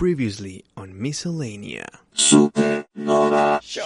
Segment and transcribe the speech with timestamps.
[0.00, 1.84] Previously on Miscellanea.
[2.14, 3.84] Supernova Show!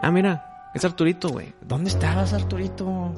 [0.00, 1.52] Ah, mira, es Arturito, güey.
[1.62, 3.12] ¿Dónde estabas, Arturito?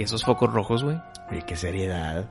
[0.00, 0.98] ¿Y esos focos rojos, güey?
[1.30, 2.24] Oye, qué seriedad.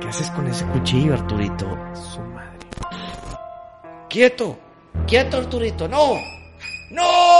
[0.00, 1.66] ¿Qué haces con ese cuchillo, Arturito?
[1.92, 2.58] Su madre.
[4.08, 4.56] ¡Quieto!
[5.04, 5.88] ¡Quieto, Arturito!
[5.88, 6.14] ¡No!
[6.92, 7.31] ¡No!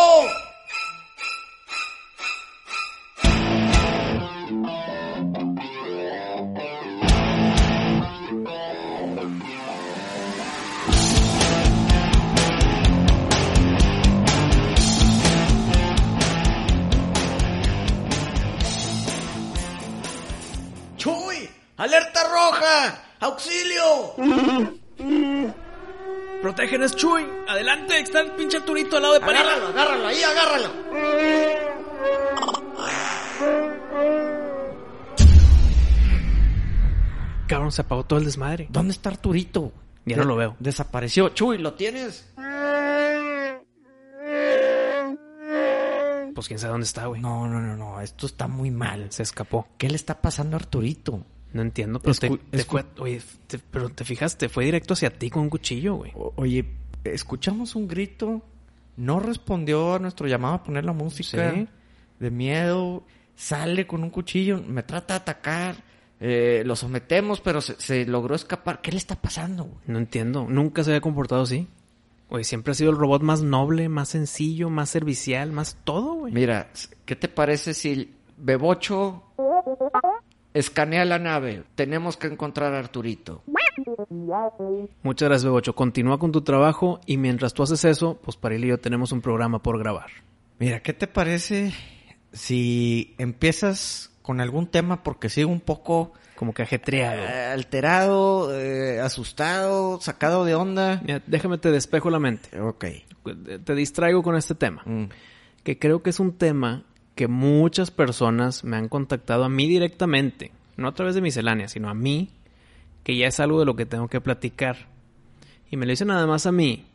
[30.12, 30.70] Ahí, agárralo.
[37.46, 38.66] Cabrón, se apagó todo el desmadre.
[38.70, 39.72] ¿Dónde está Arturito?
[40.06, 40.56] Ya no lo veo.
[40.58, 41.28] Desapareció.
[41.30, 42.32] Chuy, ¿lo tienes?
[46.34, 47.20] Pues quién sabe dónde está, güey.
[47.20, 48.00] No, no, no, no.
[48.00, 49.06] Esto está muy mal.
[49.12, 49.68] Se escapó.
[49.76, 51.24] ¿Qué le está pasando a Arturito?
[51.52, 54.94] No entiendo, pero te, Escu- te escu- fue- oye, te- pero te fijaste, fue directo
[54.94, 56.10] hacia ti con un cuchillo, güey.
[56.14, 56.64] O- oye,
[57.04, 58.40] escuchamos un grito.
[58.96, 61.52] No respondió a nuestro llamado a poner la música.
[61.52, 61.68] Sí.
[62.18, 63.04] De miedo.
[63.34, 64.62] Sale con un cuchillo.
[64.62, 65.76] Me trata de atacar.
[66.20, 68.80] Eh, lo sometemos, pero se, se logró escapar.
[68.80, 69.64] ¿Qué le está pasando?
[69.64, 69.80] güey?
[69.86, 70.46] No entiendo.
[70.48, 71.68] Nunca se había comportado así.
[72.28, 76.32] Oye, siempre ha sido el robot más noble, más sencillo, más servicial, más todo, güey.
[76.32, 76.70] Mira,
[77.04, 79.22] ¿qué te parece si Bebocho
[80.54, 81.64] escanea la nave?
[81.74, 83.42] Tenemos que encontrar a Arturito.
[85.02, 85.74] Muchas gracias, Bebocho.
[85.74, 89.20] Continúa con tu trabajo y mientras tú haces eso, pues Paril y yo tenemos un
[89.20, 90.10] programa por grabar.
[90.58, 91.72] Mira, ¿qué te parece
[92.32, 97.22] si empiezas con algún tema porque sigo un poco Como que ajetreado.
[97.22, 101.00] eh, alterado, eh, asustado, sacado de onda?
[101.04, 102.60] Mira, déjame te despejo la mente.
[102.60, 102.84] Ok.
[103.64, 104.82] Te distraigo con este tema.
[104.84, 105.04] Mm.
[105.62, 110.52] que creo que es un tema que muchas personas me han contactado a mí directamente,
[110.76, 112.30] no a través de miscelánea, sino a mí,
[113.04, 114.88] que ya es algo de lo que tengo que platicar.
[115.70, 116.86] Y me lo dicen nada más a mí,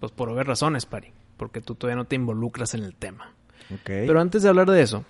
[0.00, 3.32] pues por obvias razones, Pari, porque tú todavía no te involucras en el tema.
[3.72, 3.84] Ok.
[3.84, 5.04] Pero antes de hablar de eso,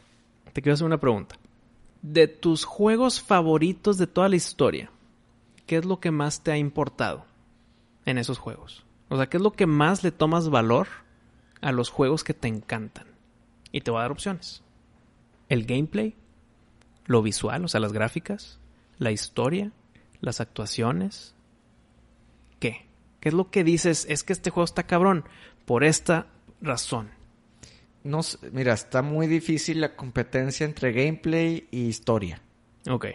[0.52, 1.36] te quiero hacer una pregunta.
[2.02, 4.90] De tus juegos favoritos de toda la historia,
[5.66, 7.26] ¿qué es lo que más te ha importado
[8.06, 8.84] en esos juegos?
[9.08, 10.88] O sea, ¿qué es lo que más le tomas valor
[11.60, 13.06] a los juegos que te encantan?
[13.72, 14.62] Y te voy a dar opciones.
[15.48, 16.14] El gameplay,
[17.06, 18.58] lo visual, o sea, las gráficas,
[18.98, 19.72] la historia,
[20.20, 21.34] las actuaciones.
[22.60, 22.86] ¿Qué?
[23.20, 24.06] ¿Qué es lo que dices?
[24.08, 25.24] Es que este juego está cabrón
[25.64, 26.26] por esta
[26.60, 27.10] razón.
[28.04, 28.20] No
[28.52, 32.40] mira, está muy difícil la competencia entre gameplay y historia.
[32.88, 33.06] Ok.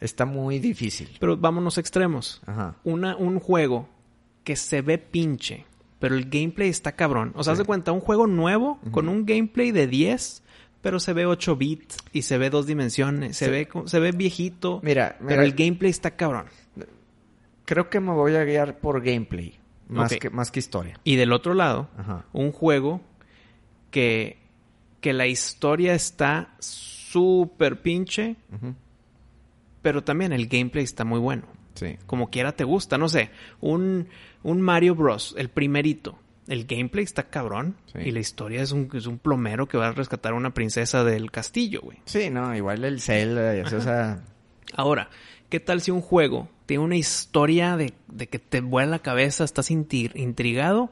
[0.00, 1.16] Está muy difícil.
[1.18, 2.40] Pero vámonos a extremos.
[2.46, 2.76] Ajá.
[2.84, 3.88] Una, un juego
[4.44, 5.66] que se ve pinche,
[5.98, 7.32] pero el gameplay está cabrón.
[7.34, 10.42] O sea, haz de cuenta, un juego nuevo con un gameplay de 10,
[10.80, 13.50] pero se ve 8 bits y se ve dos dimensiones, se, Sí.
[13.50, 16.46] ve, se ve viejito, Mira, pero mira, el gameplay está cabrón.
[17.64, 20.98] creo que me voy a guiar por gameplay, más, que, más que historia.
[21.04, 22.24] Y del otro lado, Ajá.
[22.32, 23.00] un juego
[23.90, 24.38] que,
[25.00, 28.36] que la historia está súper pinche,
[29.82, 31.44] pero también el gameplay está muy bueno.
[31.74, 31.96] Sí.
[32.06, 33.30] como quiera te gusta, no sé,
[33.60, 34.08] un,
[34.48, 36.18] un Mario Bros, el primerito.
[36.46, 37.98] El gameplay está cabrón Sí.
[38.06, 41.04] y la historia es un, es un plomero que va a rescatar a una princesa
[41.04, 41.98] del castillo, güey.
[42.06, 44.22] Sí, no, igual el Zelda y o sea...
[44.74, 45.10] Ahora,
[45.50, 49.44] ¿qué tal si un juego tiene una historia de, de que te vuela la cabeza,
[49.44, 50.90] estás intrigado,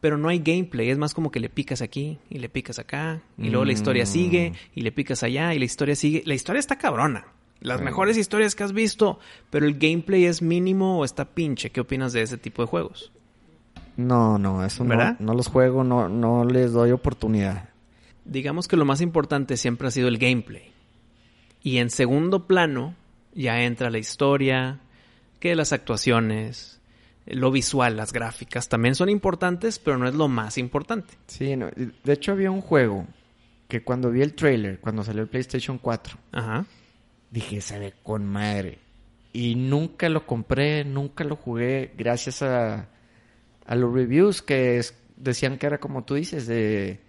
[0.00, 0.88] pero no hay gameplay?
[0.90, 4.04] Es más como que le picas aquí y le picas acá y luego la historia
[4.04, 4.06] Mm.
[4.06, 6.22] sigue y le picas allá y la historia sigue.
[6.26, 7.26] La historia está cabrona.
[7.66, 9.18] Las mejores historias que has visto,
[9.50, 11.70] pero el gameplay es mínimo o está pinche.
[11.70, 13.10] ¿Qué opinas de ese tipo de juegos?
[13.96, 15.18] No, no, eso no, ¿Verdad?
[15.18, 17.70] no los juego, no, no les doy oportunidad.
[18.24, 20.70] Digamos que lo más importante siempre ha sido el gameplay.
[21.60, 22.94] Y en segundo plano
[23.34, 24.78] ya entra la historia,
[25.40, 26.80] que las actuaciones,
[27.26, 31.14] lo visual, las gráficas también son importantes, pero no es lo más importante.
[31.26, 33.06] Sí, no, de hecho había un juego
[33.66, 36.64] que cuando vi el trailer, cuando salió el PlayStation 4, Ajá.
[37.36, 38.78] Dije, se ve con madre.
[39.32, 42.88] Y nunca lo compré, nunca lo jugué, gracias a,
[43.66, 47.00] a los reviews que es- decían que era como tú dices, de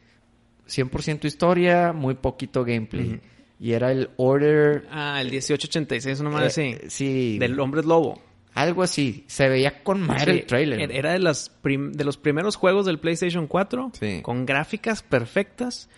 [0.68, 3.22] 100% historia, muy poquito gameplay.
[3.60, 4.86] Y era el Order...
[4.92, 6.76] Ah, el 1886, una madre eh, así.
[6.90, 7.40] Sí.
[7.40, 8.22] Del hombre lobo.
[8.54, 9.24] Algo así.
[9.28, 10.92] Se veía con madre Sí, el trailer.
[10.92, 14.20] era- de, las de los primeros juegos del PlayStation 4 Sí.
[14.22, 15.90] con gráficas perfectas,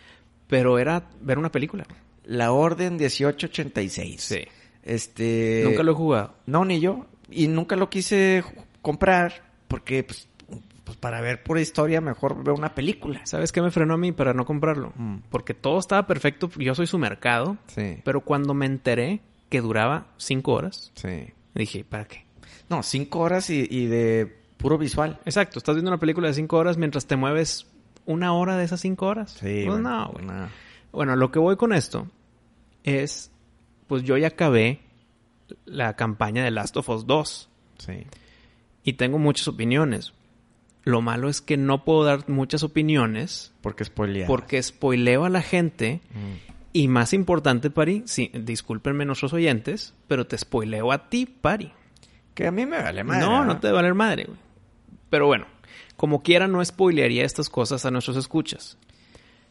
[0.47, 1.85] pero era ver una película.
[2.29, 4.21] La Orden 1886.
[4.21, 4.39] Sí.
[4.83, 5.61] Este...
[5.65, 6.35] Nunca lo he jugado.
[6.45, 7.05] No, ni yo.
[7.29, 8.43] Y nunca lo quise
[8.81, 10.27] comprar porque, pues,
[10.83, 13.21] pues, para ver pura historia, mejor veo una película.
[13.25, 14.93] ¿Sabes qué me frenó a mí para no comprarlo?
[14.95, 15.17] Mm.
[15.29, 16.49] Porque todo estaba perfecto.
[16.57, 17.57] Yo soy su mercado.
[17.67, 17.97] Sí.
[18.03, 21.27] Pero cuando me enteré que duraba cinco horas, Sí.
[21.55, 22.25] dije, ¿para qué?
[22.69, 25.19] No, cinco horas y, y de puro visual.
[25.25, 27.65] Exacto, estás viendo una película de cinco horas mientras te mueves
[28.05, 29.31] una hora de esas cinco horas.
[29.31, 30.25] Sí, Pues bueno, no, güey.
[30.25, 30.47] no.
[30.91, 32.07] Bueno, lo que voy con esto
[32.83, 33.31] es,
[33.87, 34.79] pues yo ya acabé
[35.65, 37.49] la campaña de Last of Us 2
[37.79, 38.05] Sí.
[38.83, 40.13] y tengo muchas opiniones.
[40.83, 44.27] Lo malo es que no puedo dar muchas opiniones Porque spoilea.
[44.27, 46.53] porque spoileo a la gente Mm.
[46.73, 51.71] y más importante, Pari, sí, discúlpenme nuestros oyentes, pero te spoileo a ti, Pari.
[52.33, 53.25] Que a mí me vale madre.
[53.25, 54.37] no, no te va a valer madre, güey.
[55.09, 55.45] Pero bueno,
[55.97, 58.77] como quiera no spoilearía estas cosas a nuestros escuchas.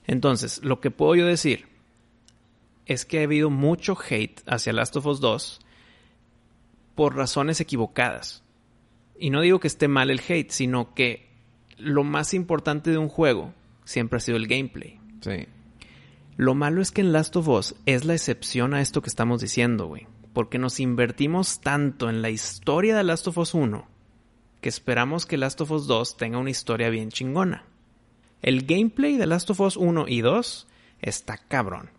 [0.06, 1.66] Entonces, lo que puedo yo decir
[2.88, 5.60] es que ha habido mucho hate hacia Last of Us 2
[6.96, 8.42] por razones equivocadas.
[9.18, 11.28] Y no digo que esté mal el hate, sino que
[11.76, 13.54] lo más importante de un juego
[13.84, 14.98] siempre ha sido el gameplay.
[15.20, 15.46] Sí.
[16.36, 19.40] Lo malo es que en Last of Us es la excepción a esto que estamos
[19.40, 20.08] diciendo, güey.
[20.32, 23.98] Porque nos invertimos tanto en la historia de Last of Us 1
[24.60, 27.64] que esperamos que Last of Us 2 tenga una historia bien chingona.
[28.42, 30.66] El gameplay de Last of Us 1 y 2
[31.00, 31.90] está cabrón.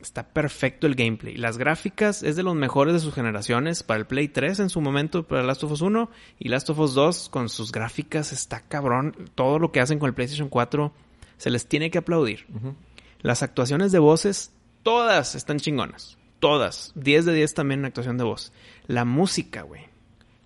[0.00, 1.36] Está perfecto el gameplay.
[1.36, 4.80] Las gráficas es de los mejores de sus generaciones para el Play 3 en su
[4.80, 8.60] momento para Last of Us 1 y Last of Us 2 con sus gráficas está
[8.60, 9.16] cabrón.
[9.34, 10.92] Todo lo que hacen con el PlayStation 4
[11.38, 12.46] se les tiene que aplaudir.
[13.20, 14.52] Las actuaciones de voces,
[14.82, 16.18] todas están chingonas.
[16.38, 16.92] Todas.
[16.94, 18.52] 10 de 10 también en actuación de voz.
[18.86, 19.82] La música, güey.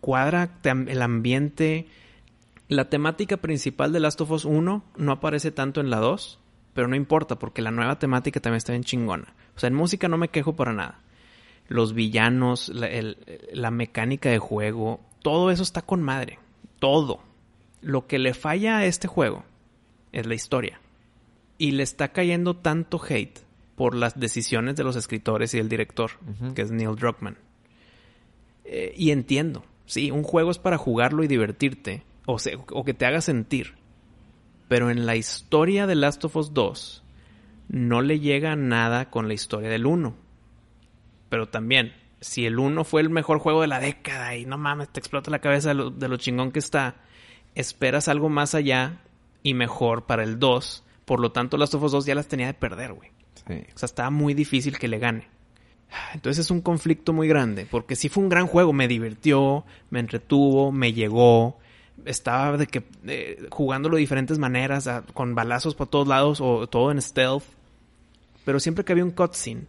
[0.00, 1.88] Cuadra el ambiente.
[2.69, 6.38] La temática principal de Last of Us 1 no aparece tanto en la 2,
[6.73, 9.35] pero no importa porque la nueva temática también está bien chingona.
[9.60, 11.00] O sea, en música no me quejo para nada.
[11.68, 13.18] Los villanos, la, el-
[13.52, 16.38] la mecánica de juego, todo eso está con madre.
[16.78, 17.20] Todo.
[17.82, 19.44] Lo que le falla a este juego
[20.12, 20.80] es la historia
[21.58, 23.38] y le está cayendo tanto hate
[23.76, 26.12] por las decisiones de los escritores y el director,
[26.54, 27.36] que es Neil Druckmann.
[28.64, 32.94] Eh, y entiendo, sí, un juego es para jugarlo y divertirte, o, se- o que
[32.94, 33.74] te haga sentir.
[34.68, 37.02] Pero en la historia de Last of Us 2
[37.72, 40.14] no le llega nada con la historia del 1.
[41.28, 44.88] Pero también, si el 1 fue el mejor juego de la década y no mames,
[44.88, 46.96] te explota la cabeza de lo, de lo chingón que está,
[47.55, 49.00] esperas algo más allá
[49.43, 50.84] y mejor para el 2.
[51.05, 53.11] Por lo tanto, Last of Us 2 ya las tenía de perder, güey.
[53.46, 53.55] Sí.
[53.75, 55.28] O sea, estaba muy difícil que le gane.
[56.14, 59.99] Entonces es un conflicto muy grande, porque sí fue un gran juego, me divirtió, me
[59.99, 61.58] entretuvo, me llegó,
[62.05, 66.69] estaba de que eh, jugándolo de diferentes maneras, a- con balazos por todos lados o
[66.69, 67.43] todo en stealth,
[68.44, 69.66] pero siempre que había un cutscene,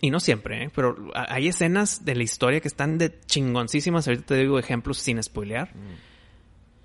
[0.00, 0.70] y no siempre, ¿eh?
[0.74, 5.22] pero hay escenas de la historia que están de chingoncísimas, ahorita te digo ejemplos sin
[5.22, 5.70] spoilear,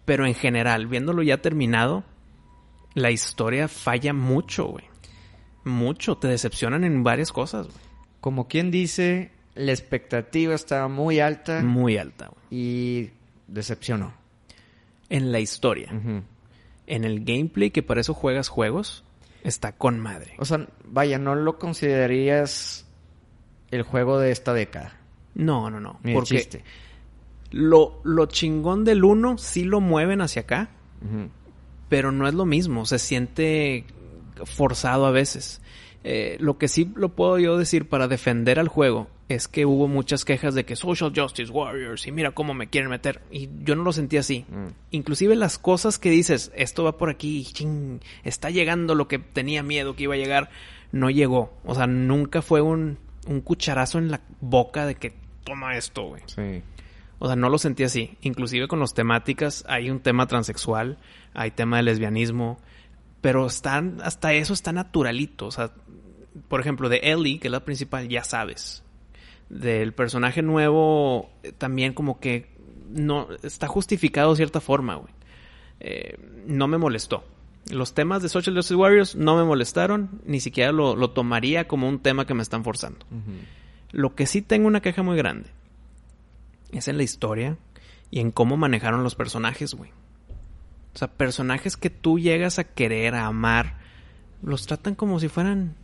[0.05, 2.03] pero en general, viéndolo ya terminado,
[2.93, 4.85] la historia falla mucho, güey.
[5.63, 7.79] Mucho, te decepcionan en varias cosas, güey.
[8.19, 12.41] Como quien dice, la expectativa estaba muy alta Muy alta, güey.
[12.49, 13.09] y
[13.47, 14.13] decepcionó.
[15.09, 15.91] En la historia.
[16.87, 19.03] En el gameplay, que para eso juegas juegos,
[19.43, 20.33] está con madre.
[20.37, 22.85] O sea, vaya, no lo considerarías
[23.71, 24.97] el juego de esta década.
[25.33, 25.99] No, no, no.
[26.03, 26.63] Ni Porque chiste.
[27.51, 30.69] lo, lo chingón del uno sí lo mueven hacia acá,
[31.89, 32.85] pero no es lo mismo.
[32.85, 33.85] Se siente
[34.45, 35.61] forzado a veces.
[36.03, 39.87] Eh, lo que sí lo puedo yo decir para defender al juego es que hubo
[39.87, 43.21] muchas quejas de que Social Justice Warriors y mira cómo me quieren meter.
[43.31, 44.45] Y yo no lo sentí así.
[44.49, 44.67] Mm.
[44.91, 49.63] Inclusive las cosas que dices, esto va por aquí, ching, está llegando lo que tenía
[49.63, 50.49] miedo que iba a llegar,
[50.91, 51.53] no llegó.
[51.65, 52.97] O sea, nunca fue un,
[53.27, 56.21] un cucharazo en la boca de que toma esto, güey.
[56.25, 56.63] Sí.
[57.19, 58.17] O sea, no lo sentí así.
[58.21, 60.97] Inclusive con las temáticas, hay un tema transexual,
[61.33, 62.57] hay tema de lesbianismo,
[63.21, 65.45] pero están, hasta eso está naturalito.
[65.45, 65.71] O sea,
[66.47, 68.83] por ejemplo, de Ellie, que es la principal, ya sabes.
[69.51, 72.49] Del personaje nuevo, eh, también como que
[72.89, 75.13] no está justificado de cierta forma, güey.
[75.81, 77.25] Eh, no me molestó.
[77.69, 81.87] Los temas de Social Justice Warriors no me molestaron, ni siquiera lo, lo tomaría como
[81.87, 83.05] un tema que me están forzando.
[83.91, 85.49] Lo que sí tengo una queja muy grande
[86.71, 87.57] es en la historia
[88.09, 89.91] y en cómo manejaron los personajes, güey.
[90.93, 93.77] O sea, personajes que tú llegas a querer, a amar,
[94.41, 95.75] los tratan como si fueran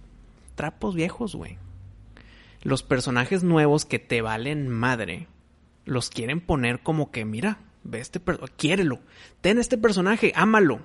[0.55, 1.57] trapos viejos, güey.
[2.61, 5.27] Los personajes nuevos que te valen madre,
[5.85, 8.99] los quieren poner como que, mira, ve este personaje, quiérelo,
[9.41, 10.81] ten este personaje, ámalo,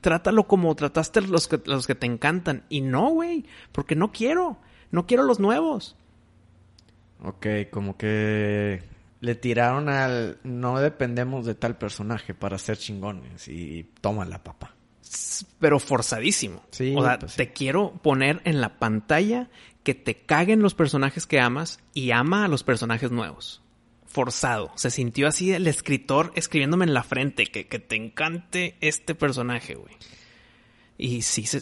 [0.00, 2.64] trátalo como trataste los que, los que te encantan.
[2.68, 4.58] Y no, güey, porque no quiero,
[4.90, 5.96] no quiero los nuevos.
[7.24, 8.82] Ok, como que
[9.20, 14.74] le tiraron al no dependemos de tal personaje para ser chingones y toma la papa.
[15.60, 16.64] Pero forzadísimo.
[16.70, 17.36] Sí, o sea, pues sí.
[17.36, 19.48] te quiero poner en la pantalla
[19.82, 23.62] que te caguen los personajes que amas y ama a los personajes nuevos.
[24.06, 24.72] Forzado.
[24.76, 29.74] Se sintió así el escritor escribiéndome en la frente que, que te encante este personaje,
[29.74, 29.94] güey.
[30.98, 31.60] Y sí, se,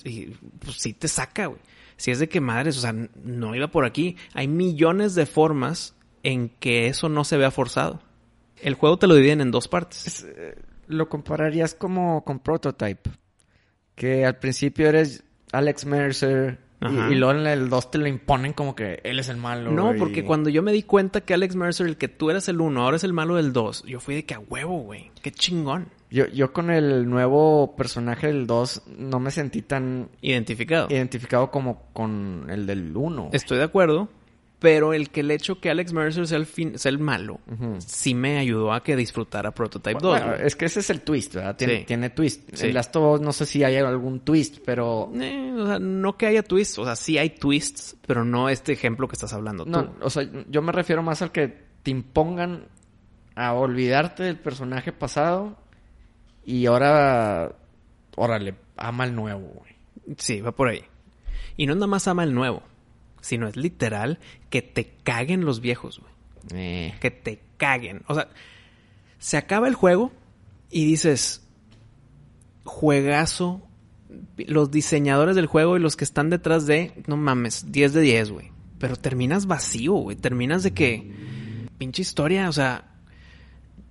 [0.59, 1.61] pues sí te saca, güey.
[1.97, 4.17] Si es de que madres, o sea, no iba por aquí.
[4.35, 8.03] Hay millones de formas en que eso no se vea forzado.
[8.57, 10.07] El juego te lo dividen en dos partes.
[10.07, 10.57] Es, eh,
[10.89, 13.11] lo compararías como con Prototype.
[13.95, 18.75] Que al principio eres Alex Mercer y, luego en el 2 te lo imponen como
[18.75, 19.71] que él es el malo.
[19.71, 22.49] No, y- porque cuando yo me di cuenta que Alex Mercer, el que tú eras
[22.49, 25.11] el uno, ahora es el malo del dos, yo fui de que a huevo, güey.
[25.23, 25.89] Qué chingón.
[26.11, 30.89] Yo, yo con el nuevo personaje del 2 no me sentí tan Identificado.
[30.91, 33.29] identificado como con el del 1.
[33.33, 34.09] Estoy de acuerdo.
[34.61, 37.41] Pero el que el hecho que Alex Mercer sea el, fin, sea el malo,
[37.79, 40.21] sí me ayudó a que disfrutara Prototype 2.
[40.21, 41.57] Bueno, es que ese es el twist, ¿verdad?
[41.57, 41.85] Tiene, Sí.
[41.87, 42.51] tiene twist.
[42.53, 42.67] Sí.
[42.69, 45.11] En Us no sé si hay algún twist, pero...
[45.15, 48.73] Eh, o sea, no que haya twists, o sea, sí hay twists, pero no este
[48.73, 49.71] ejemplo que estás hablando tú.
[49.71, 51.49] No, o sea, yo me refiero más al que
[51.83, 52.67] te impongan
[53.35, 55.57] a olvidarte del personaje pasado
[56.45, 57.53] y ahora,
[58.17, 59.75] órale, ama el nuevo, güey.
[60.19, 60.83] Sí, va por ahí.
[61.57, 62.63] Y no nada más ama el nuevo,
[63.21, 66.13] sino es literal que te caguen los viejos, güey.
[66.53, 68.03] Eh, que te caguen.
[68.07, 68.29] O sea,
[69.19, 70.13] se acaba el juego
[70.71, 71.47] y dices,
[72.65, 73.63] juegazo.
[74.37, 78.31] Los diseñadores del juego y los que están detrás de, no mames, 10 de 10,
[78.33, 78.51] güey.
[78.79, 80.17] Pero terminas vacío, güey.
[80.17, 81.13] Terminas de que,
[81.79, 82.91] pinche historia, o sea,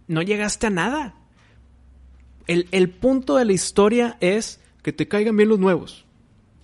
[0.08, 1.16] no llegaste a nada.
[2.48, 6.06] El, el punto de la historia es que te caigan bien los nuevos.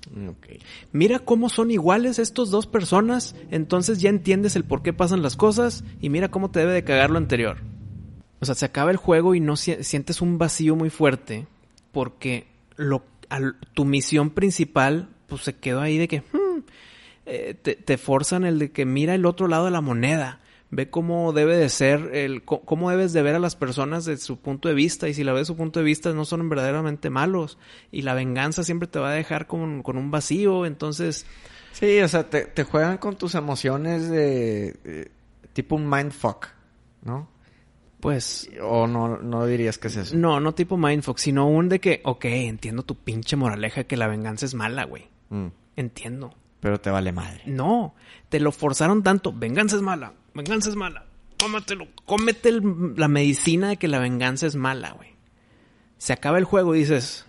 [0.08, 0.48] Ok.
[0.92, 5.36] Mira cómo son iguales estos dos personas, entonces ya entiendes el por qué pasan las
[5.36, 7.58] cosas y mira cómo te debe de cagar lo anterior.
[8.40, 11.48] O sea, se acaba el juego y no si- sientes un vacío muy fuerte
[11.92, 13.04] porque lo,
[13.74, 16.60] tu misión principal pues se quedó ahí de que hmm,
[17.26, 20.40] eh, te, te forzan el de que mira el otro lado de la moneda.
[20.72, 24.38] Ve cómo debe de ser, el, cómo debes de ver a las personas de su
[24.38, 25.08] punto de vista.
[25.08, 27.58] Y si la ves de su punto de vista, no son verdaderamente malos.
[27.92, 30.66] Y la venganza siempre te va a dejar con, con un vacío.
[30.66, 31.26] Entonces,
[31.72, 35.12] Sí, o sea, te, te juegan con tus emociones de...
[35.54, 36.48] tipo un mindfuck,
[37.04, 37.28] ¿no?
[38.00, 40.16] pues, O no, no dirías que es eso.
[40.16, 44.08] no, no tipo Mindfuck, sino un de que, ok, entiendo tu pinche moraleja que la
[44.08, 45.10] venganza es mala, güey.
[45.30, 46.34] Mm, Entiendo.
[46.60, 47.42] pero te vale madre.
[47.48, 47.96] No,
[48.30, 49.34] te lo forzaron tanto.
[49.34, 51.06] Venganza es mala, venganza es mala.
[51.40, 55.10] Cómetelo, cómete el- la medicina de que la venganza es mala, güey.
[55.98, 57.26] Se acaba el juego y dices,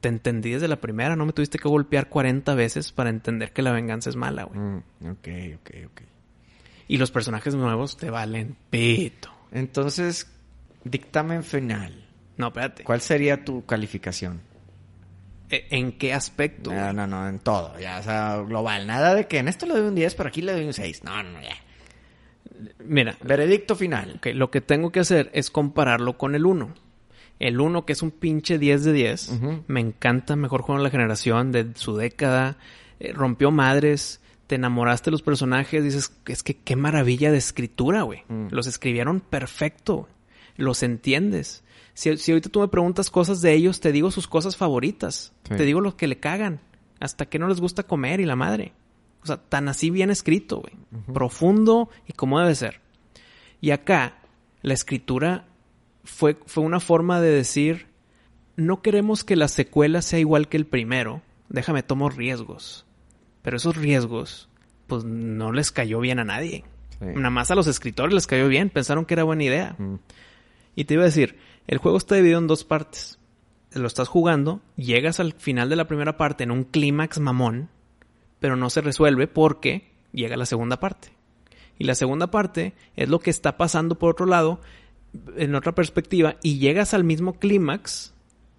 [0.00, 3.62] te entendí desde la primera, no me tuviste que golpear 40 veces para entender que
[3.62, 4.58] la venganza es mala, güey.
[4.60, 4.76] Mm,
[5.10, 5.28] ok,
[5.60, 6.00] ok, ok.
[6.88, 9.30] Y los personajes nuevos te valen pito.
[9.52, 10.30] Entonces,
[10.84, 12.06] dictamen final.
[12.36, 12.84] No, espérate.
[12.84, 14.42] ¿Cuál sería tu calificación?
[15.50, 16.72] ¿E- ¿En qué aspecto?
[16.72, 18.86] No, no, no, en todo, ya, o sea, global.
[18.86, 21.04] Nada de que en esto le doy un 10, pero aquí le doy un 6.
[21.04, 21.56] No, no, ya.
[22.84, 24.20] Mira, Veredicto final.
[24.34, 26.74] lo que tengo que hacer es compararlo con el 1.
[27.40, 29.64] El 1, que es un pinche 10 de 10, Ujú.
[29.66, 32.56] me encanta, mejor juego de la generación, de su década,
[33.00, 38.02] eh, rompió madres, te enamoraste de los personajes, dices, es que qué maravilla de escritura,
[38.02, 38.22] güey.
[38.28, 38.48] Mm.
[38.50, 40.08] Los escribieron perfecto,
[40.56, 41.64] los entiendes.
[41.94, 45.54] Si, si ahorita tú me preguntas cosas de ellos, te digo sus cosas favoritas, Sí.
[45.56, 46.60] te digo los que le cagan,
[47.00, 48.72] hasta que no les gusta comer y la madre.
[49.24, 50.74] O sea, tan así bien escrito, güey.
[51.12, 52.80] Profundo y como debe ser.
[53.60, 54.18] Y acá,
[54.60, 55.46] la escritura
[56.04, 57.86] fue, fue una forma de decir,
[58.56, 62.84] no queremos que la secuela sea igual que el primero, déjame tomo riesgos.
[63.40, 64.50] Pero esos riesgos,
[64.86, 66.64] pues no les cayó bien a nadie.
[66.98, 67.06] Sí.
[67.06, 69.74] Nada más a los escritores les cayó bien, pensaron que era buena idea.
[69.78, 69.94] Mm.
[70.76, 73.18] Y te iba a decir, el juego está dividido en dos partes.
[73.72, 77.70] Lo estás jugando, llegas al final de la primera parte en un clímax mamón,
[78.44, 81.08] pero no se resuelve porque llega la segunda parte.
[81.78, 84.60] Y la segunda parte es lo que está pasando por otro lado,
[85.38, 88.12] en otra perspectiva, y llegas al mismo clímax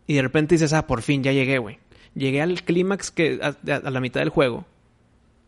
[0.08, 1.78] y de repente dices, ah, por fin ya llegué, güey.
[2.16, 4.66] Llegué al clímax que a, a- la mitad del juego.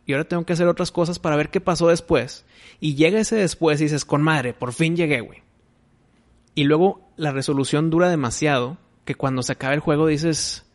[0.06, 2.46] Y ahora tengo que hacer otras cosas para ver qué pasó después.
[2.80, 5.42] Y llega ese después y dices, con madre, por fin llegué, güey.
[6.54, 10.67] Y luego la resolución dura demasiado que cuando se acaba el juego dices,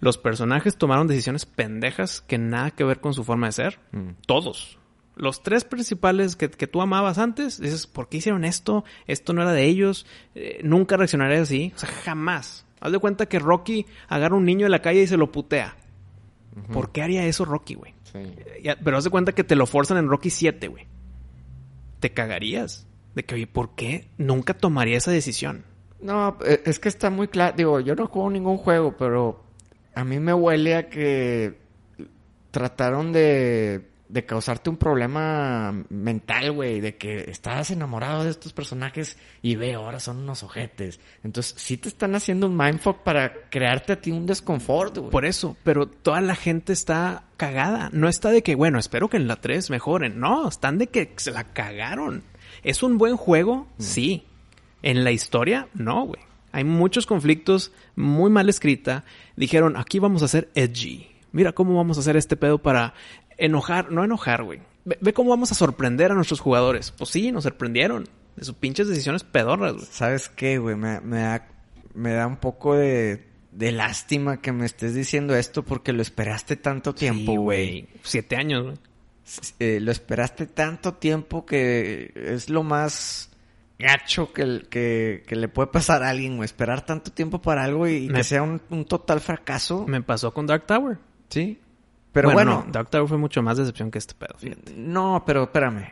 [0.00, 3.80] Los personajes tomaron decisiones pendejas que nada que ver con su forma de ser.
[3.92, 4.10] Mm.
[4.26, 4.78] Todos.
[5.14, 8.84] Los tres principales que, que tú amabas antes, dices, ¿por qué hicieron esto?
[9.06, 10.06] Esto no era de ellos.
[10.34, 11.72] Eh, nunca reaccionaré así.
[11.76, 12.66] O sea, jamás.
[12.80, 15.30] Haz de cuenta que Rocky agarra a un niño de la calle y se lo
[15.30, 15.76] putea.
[16.72, 17.94] ¿Por qué haría eso Rocky, güey?
[18.04, 18.18] Sí.
[18.62, 20.86] Ya, pero haz de cuenta que te lo forzan en Rocky 7, güey.
[22.00, 22.86] Te cagarías.
[23.14, 25.64] De que, oye, ¿por qué nunca tomaría esa decisión?
[26.00, 27.54] No, eh, es que está muy claro.
[27.56, 29.44] Digo, yo no juego ningún juego, pero
[29.94, 31.58] a mí me huele a que
[32.50, 39.16] trataron de, de causarte un problema mental, güey, de que estabas enamorado de estos personajes
[39.40, 40.98] y ve, ahora son unos ojetes.
[41.22, 45.10] Entonces, sí te están haciendo un mindfuck para crearte a ti un desconfort, güey.
[45.10, 47.88] Por eso, pero toda la gente está cagada.
[47.92, 50.18] No está de que, bueno, espero que en la 3 mejoren.
[50.18, 52.24] No, están de que se la cagaron.
[52.64, 53.68] ¿Es un buen juego?
[53.78, 54.26] Sí.
[54.82, 56.29] En la historia, no, güey.
[56.52, 59.04] Hay muchos conflictos, muy mal escrita.
[59.36, 61.06] Dijeron, aquí vamos a hacer edgy.
[61.32, 62.94] Mira cómo vamos a hacer este pedo para
[63.38, 64.60] enojar, no enojar, güey.
[64.84, 66.90] Ve, ve cómo vamos a sorprender a nuestros jugadores.
[66.90, 68.08] Pues sí, nos sorprendieron.
[68.36, 69.86] De sus pinches decisiones pedorras, güey.
[69.90, 70.74] ¿Sabes qué, güey?
[70.76, 71.48] Me, me da,
[71.94, 76.56] me da un poco de, de lástima que me estés diciendo esto porque lo esperaste
[76.56, 77.88] tanto tiempo, Sí, güey.
[78.02, 78.76] Siete años, güey.
[79.60, 83.29] eh, lo esperaste tanto tiempo que es lo más
[83.80, 86.44] gacho que, que, que le puede pasar a alguien, güey.
[86.44, 89.86] Esperar tanto tiempo para algo y, y Me- que sea un, un total fracaso.
[89.88, 90.98] Me pasó con Dark Tower.
[91.28, 91.58] Sí.
[92.12, 94.72] Pero bueno, no, Dark Tower fue mucho más decepción que este pedo, fíjate.
[94.76, 95.90] no, pero espérame.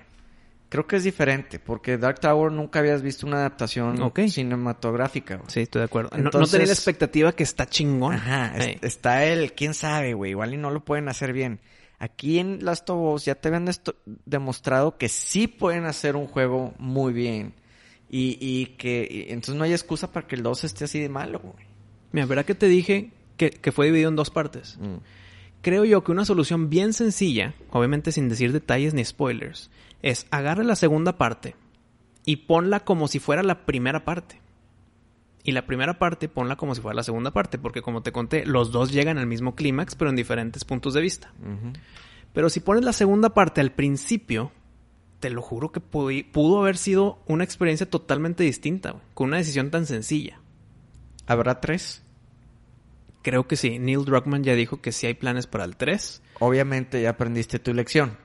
[0.68, 3.97] Creo que es diferente porque Dark Tower nunca habías visto una adaptación
[4.28, 5.40] cinematográfica.
[5.47, 6.11] Sí, estoy de acuerdo.
[6.12, 8.14] No- no, Entonces- tenía la expectativa que está chingón.
[8.16, 8.52] Ajá,
[8.83, 11.61] está el, quién sabe, güey, igual y no lo pueden hacer bien.
[12.00, 13.68] Aquí en Last of Us ya te habían
[14.25, 17.54] demostrado que sí pueden hacer un juego muy bien.
[18.11, 21.09] Y, y que y entonces no hay excusa para que el 2 esté así de
[21.09, 21.67] malo, güey.
[22.12, 24.79] Mira, ¿verdad que te dije que, que fue dividido en dos partes?
[25.61, 29.71] Creo yo que una solución bien sencilla, obviamente sin decir detalles ni spoilers,
[30.03, 31.55] es agarra la segunda parte
[32.25, 34.40] y ponla como si fuera la primera parte.
[35.44, 38.44] Y la primera parte ponla como si fuera la segunda parte, porque como te conté,
[38.44, 41.33] los dos llegan al mismo clímax, pero en diferentes puntos de vista.
[42.35, 44.53] Pero si pones la segunda parte al principio,
[45.20, 49.38] te lo juro que pudi- pudo haber sido una experiencia totalmente distinta, güey, con una
[49.38, 50.40] decisión tan sencilla.
[51.26, 52.02] ¿Habrá tres?
[53.22, 53.78] Creo que sí.
[53.78, 56.22] Neil Druckmann ya dijo que sí hay planes para el 3.
[56.40, 58.16] Obviamente ya aprendiste tu lección.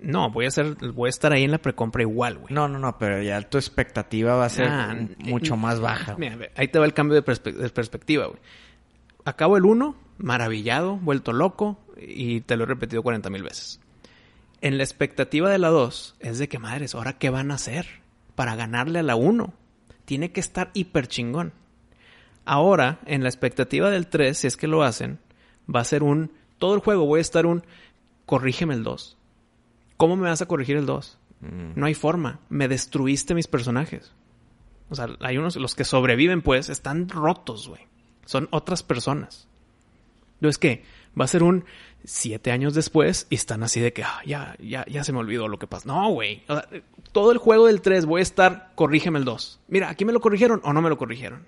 [0.00, 2.54] No, voy a hacer, voy a estar ahí en la precompra igual, güey.
[2.54, 6.14] No, no, no, pero ya tu expectativa va a ser Ah, eh, mucho más baja.
[6.16, 8.38] Mira, ahí te va el cambio de, perspe- de perspectiva, güey.
[9.24, 13.80] Acabo el 1, maravillado, vuelto loco, y te lo he repetido 40 mil veces.
[14.60, 17.86] En la expectativa de la 2 es de que, madres, ¿ahora qué van a hacer
[18.34, 19.52] para ganarle a la 1?
[20.04, 21.52] Tiene que estar hiper chingón.
[22.44, 25.20] Ahora, en la expectativa del 3, si es que lo hacen,
[25.72, 26.32] va a ser un...
[26.58, 27.64] Todo el juego voy a estar un...
[28.26, 29.16] Corrígeme el 2.
[29.96, 31.18] ¿Cómo me vas a corregir el 2?
[31.40, 31.72] Mm.
[31.76, 32.40] No hay forma.
[32.48, 34.12] Me destruiste mis personajes.
[34.90, 37.82] O sea, hay unos, los que sobreviven, pues, están rotos, güey.
[38.24, 39.46] Son otras personas.
[40.36, 40.84] Entonces, ¿qué?
[41.18, 41.64] Va a ser un
[42.04, 45.48] siete años después y están así de que, ah, ya, ya, ya se me olvidó
[45.48, 45.88] lo que pasó.
[45.88, 46.42] No, güey.
[46.48, 46.68] O sea,
[47.12, 49.60] todo el juego del 3 voy a estar, corrígeme el 2.
[49.68, 51.44] Mira, ¿aquí me lo corrigieron o no me lo corrigieron?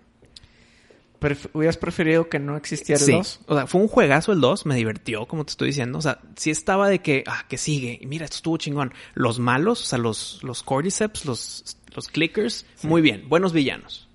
[1.21, 3.13] Pref- ¿Hubieras preferido que no existiera el Sí.
[3.13, 3.41] 2?
[3.47, 5.99] O sea, fue un juegazo el 2, me divirtió, como te estoy diciendo.
[5.99, 7.99] O sea, sí estaba de que, ah, que sigue.
[8.01, 8.95] Y mira, esto estuvo chingón.
[9.15, 14.09] Los malos, o sea, los, los cordyceps, los, los clickers, muy bien, buenos villanos.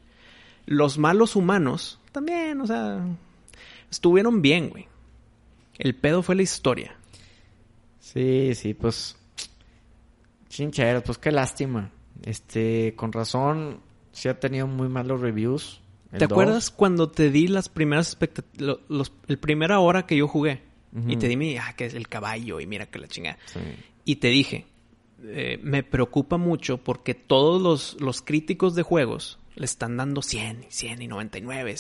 [0.66, 3.06] Los malos humanos, también, o sea,
[3.92, 4.88] estuvieron bien, güey.
[5.78, 6.96] El pedo fue la historia.
[8.00, 9.18] Sí, sí, pues.
[10.50, 11.92] Chincheros, pues qué lástima.
[12.24, 15.82] Este, con razón, sí ha tenido muy malos reviews.
[16.18, 18.78] ¿Te acuerdas cuando te di las primeras expectativas,
[19.28, 20.62] el primera hora que yo jugué?
[21.08, 23.38] Y te di mi, ah, que es el caballo y mira que la chingada.
[23.48, 23.60] Sí.
[24.06, 24.66] Y te dije,
[25.24, 30.68] eh, me preocupa mucho porque todos los, los críticos de juegos le están dando 100,
[30.70, 31.76] y 100 y 99.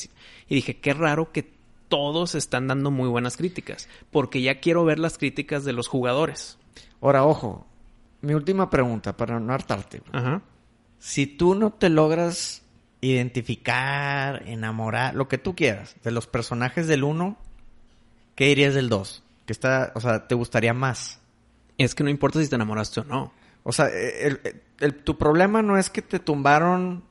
[0.49, 1.43] Y dije, qué raro que
[1.87, 6.57] todos están dando muy buenas críticas, porque ya quiero ver las críticas de los jugadores.
[7.01, 7.65] Ahora, ojo.
[8.21, 10.01] Mi última pregunta, para no hartarte.
[10.11, 10.41] Ajá.
[10.97, 12.63] Si tú no te logras
[13.01, 17.37] identificar, enamorar, lo que tú quieras, de los personajes del 1,
[18.35, 19.23] ¿qué dirías del 2?
[19.45, 21.19] Que está, o sea, ¿te gustaría más?
[21.77, 23.31] Es que no importa si te enamoraste o no.
[23.63, 27.03] O sea, el- el- el- tu problema no es que te tumbaron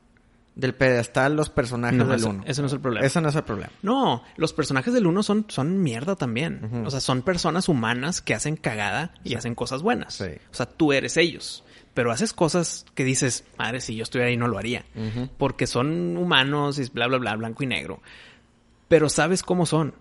[0.54, 2.44] del pedestal los personajes No, del 1.
[2.46, 3.06] ese no es el problema.
[3.06, 3.70] Ese no es el problema.
[3.82, 6.84] No, los personajes del 1 son, son mierda también.
[6.86, 9.34] O sea, son personas humanas que hacen cagada y Sí.
[9.34, 10.14] hacen cosas buenas.
[10.14, 10.24] Sí.
[10.50, 11.64] O sea, tú eres ellos.
[11.92, 14.84] Pero haces cosas que dices, madre, si yo estuviera ahí no lo haría.
[15.38, 18.00] porque son humanos y bla, bla, bla, blanco y negro.
[18.88, 19.94] Pero sabes cómo son.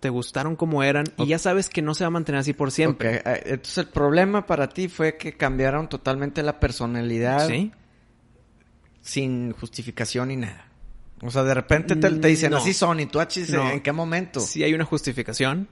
[0.00, 2.70] te gustaron como eran y ya sabes que no se va a mantener así por
[2.70, 3.22] siempre.
[3.24, 7.72] Eh, Entonces el problema para ti fue que cambiaron totalmente la personalidad ¿Sí?
[9.04, 10.66] Sin justificación ni nada.
[11.20, 12.56] O sea, de repente te, te dicen No.
[12.56, 13.70] así son y tú ah, chis, No.
[13.70, 14.40] ¿en qué momento?
[14.40, 15.68] Sí hay una justificación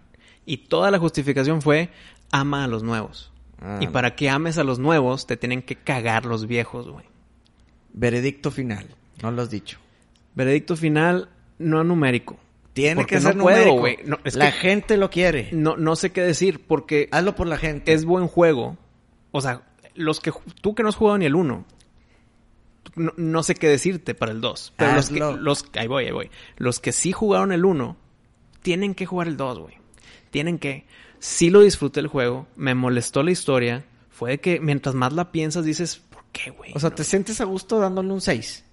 [0.47, 1.91] y toda la justificación fue
[2.31, 3.33] ama a los nuevos.
[3.61, 7.07] Ah, y para que ames a los nuevos te tienen que cagar los viejos, güey.
[7.93, 8.87] Veredicto final.
[9.23, 9.79] No lo has dicho.
[10.35, 12.39] Veredicto final no numérico.
[12.73, 13.79] Tiene Porque que ser no numérico.
[13.79, 13.99] güey.
[14.05, 15.51] No, la que- gente lo quiere.
[15.53, 17.93] No, no sé qué decir porque Hazlo por la gente.
[17.93, 18.79] es buen juego.
[19.31, 19.63] O sea,
[19.95, 21.65] los que tú que no has jugado ni el 1,
[22.97, 24.75] no, no sé qué decirte para el 2.
[24.77, 26.31] Pero los que, los, ahí voy, ahí voy.
[26.57, 27.97] Los que sí jugaron el 1,
[28.63, 29.75] tienen que jugar el 2, güey.
[30.31, 30.87] Tienen que.
[31.19, 33.85] Sí lo disfruté el juego, me molestó la historia.
[34.11, 36.73] Fue de que mientras más la piensas dices, ¿por qué, güey?
[36.75, 36.97] O sea, No.
[36.97, 38.65] ¿te sientes a gusto dándole un 6?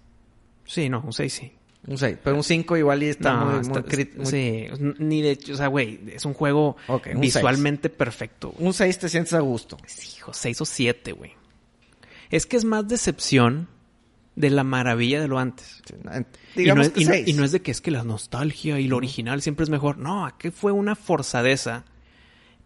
[0.66, 1.52] Sí, no, un 6 sí.
[1.88, 2.18] Un 6.
[2.24, 3.54] Pero un 5 igual y está No, muy...
[3.54, 4.68] muy está- crit- muy- Sí,
[5.00, 8.50] ni de hecho, o sea, güey, es un juego Ok, un visualmente perfecto.
[8.52, 8.68] güey.
[8.68, 9.78] Un 6 te sientes a gusto.
[9.88, 11.32] Sí, hijo, seis o siete, güey.
[12.30, 13.68] Es que es más decepción
[14.40, 15.84] de la maravilla de lo antes.
[16.56, 17.28] Y no, es, que y no- 6.
[17.28, 19.98] y no es de que es que la nostalgia y lo original siempre es mejor.
[19.98, 21.84] No, aquí fue una forzadeza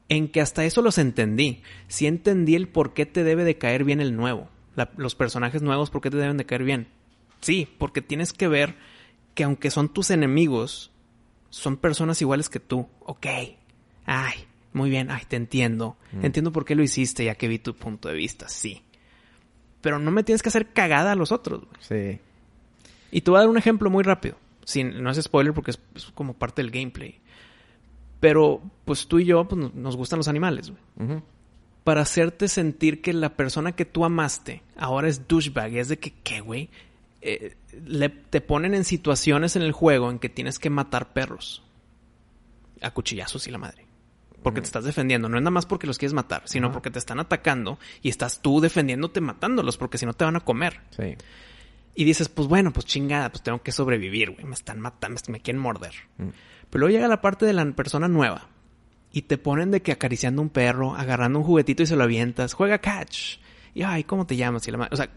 [0.07, 1.63] en que hasta eso los entendí.
[1.87, 4.49] Sí entendí el por qué te debe de caer bien el nuevo.
[4.75, 6.87] La- los personajes nuevos, por qué te deben de caer bien.
[7.41, 8.75] Sí, porque tienes que ver
[9.33, 10.91] que aunque son tus enemigos,
[11.49, 12.87] son personas iguales que tú.
[12.99, 13.25] Ok.
[14.05, 14.33] Ay,
[14.73, 15.09] muy bien.
[15.09, 15.97] Ay, te entiendo.
[16.21, 18.47] Entiendo por qué lo hiciste ya que vi tu punto de vista.
[18.47, 18.83] Sí.
[19.83, 21.59] Pero no me tienes que hacer cagada a los otros.
[21.65, 21.75] güey.
[22.15, 22.19] Sí.
[23.11, 24.35] Y te voy a dar un ejemplo muy rápido.
[24.65, 27.19] Sin, no es spoiler porque es, es como parte del gameplay.
[28.19, 31.21] Pero, pues tú y yo pues, nos- gustan los animales, güey.
[31.83, 35.75] Para hacerte sentir que la persona que tú amaste ahora es douchebag.
[35.75, 36.69] Es de que, ¿qué, güey?
[37.21, 41.61] Eh, le- te ponen en situaciones en el juego en que tienes que matar perros.
[42.81, 43.85] A cuchillazos y la madre.
[44.43, 45.29] Porque te estás defendiendo.
[45.29, 46.73] No es nada más porque los quieres matar, sino Ajá.
[46.73, 50.41] porque te están atacando y estás tú defendiéndote matándolos, porque si no te van a
[50.41, 50.81] comer.
[50.91, 51.15] Sí.
[51.95, 54.45] Y dices, pues bueno, pues chingada, pues tengo que sobrevivir, güey.
[54.45, 55.93] Me están matando, me quieren morder.
[56.17, 56.29] Mm.
[56.69, 58.47] Pero luego llega la parte de la persona nueva.
[59.11, 62.53] Y te ponen de que acariciando un perro, agarrando un juguetito y se lo avientas.
[62.53, 63.37] Juega catch.
[63.75, 64.67] Y ay, ¿cómo te llamas?
[64.67, 65.09] Y la o sea,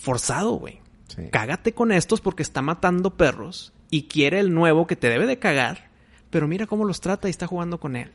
[0.00, 0.80] forzado, güey.
[1.08, 1.22] Sí.
[1.30, 3.74] Cágate con estos porque está matando perros.
[3.90, 5.87] Y quiere el nuevo que te debe de cagar.
[6.30, 8.12] Pero mira cómo los trata y está jugando con él.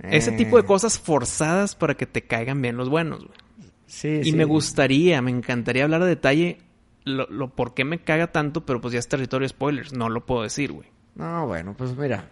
[0.00, 3.38] Ese Eh, tipo de cosas forzadas para que te caigan bien los buenos, güey.
[3.86, 4.32] Sí, Y sí.
[4.32, 6.58] me gustaría, me encantaría hablar a detalle
[7.04, 10.24] lo, lo por qué me caga tanto, pero pues ya es territorio spoilers, no lo
[10.26, 10.88] puedo decir, güey.
[11.14, 12.28] No, bueno, pues mira.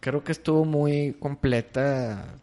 [0.00, 2.34] Creo que estuvo muy completa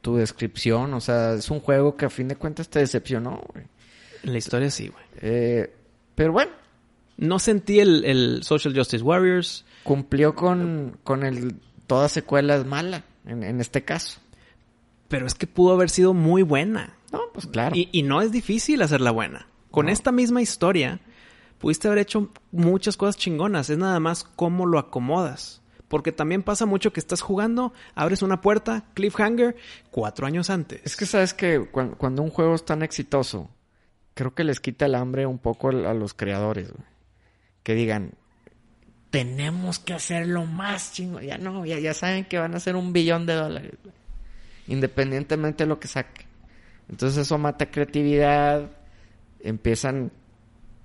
[0.00, 0.94] tu descripción.
[0.94, 3.66] O sea, es un juego que a fin de cuentas te decepcionó, güey.
[4.22, 5.04] La historia sí, güey.
[5.20, 5.70] Eh,
[6.14, 6.52] pero bueno,
[7.16, 11.56] No sentí el, el Social Justice Warriors, cumplió con, con el...
[11.86, 14.18] Toda secuela es mala, en, en este caso.
[15.08, 16.94] pero es que pudo haber sido muy buena.
[17.12, 17.76] No, pues claro.
[17.76, 19.46] Y, y no es difícil hacerla buena.
[19.70, 19.92] Con No.
[19.92, 21.00] esta misma historia,
[21.58, 23.68] pudiste haber hecho muchas cosas chingonas.
[23.70, 25.60] Es nada más cómo lo acomodas.
[25.88, 29.54] Porque también pasa mucho que estás jugando, abres una puerta, cliffhanger,
[29.90, 30.80] cuatro años antes.
[30.84, 33.50] Es que sabes que cuan- cuando, un juego es tan exitoso,
[34.14, 36.84] creo que les quita el hambre un poco a los creadores, güey.
[37.64, 38.12] Que digan,
[39.10, 41.20] tenemos que hacerlo más chingo.
[41.20, 43.72] Ya no, ya, ya saben que van a hacer un billón de dólares.
[44.68, 46.26] Independientemente de lo que saque.
[46.88, 48.70] Entonces eso mata creatividad.
[49.40, 50.12] Empiezan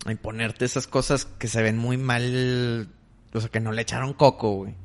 [0.06, 2.88] a imponerte esas cosas que se ven muy mal.
[3.34, 4.76] O sea, que no le echaron coco, güey.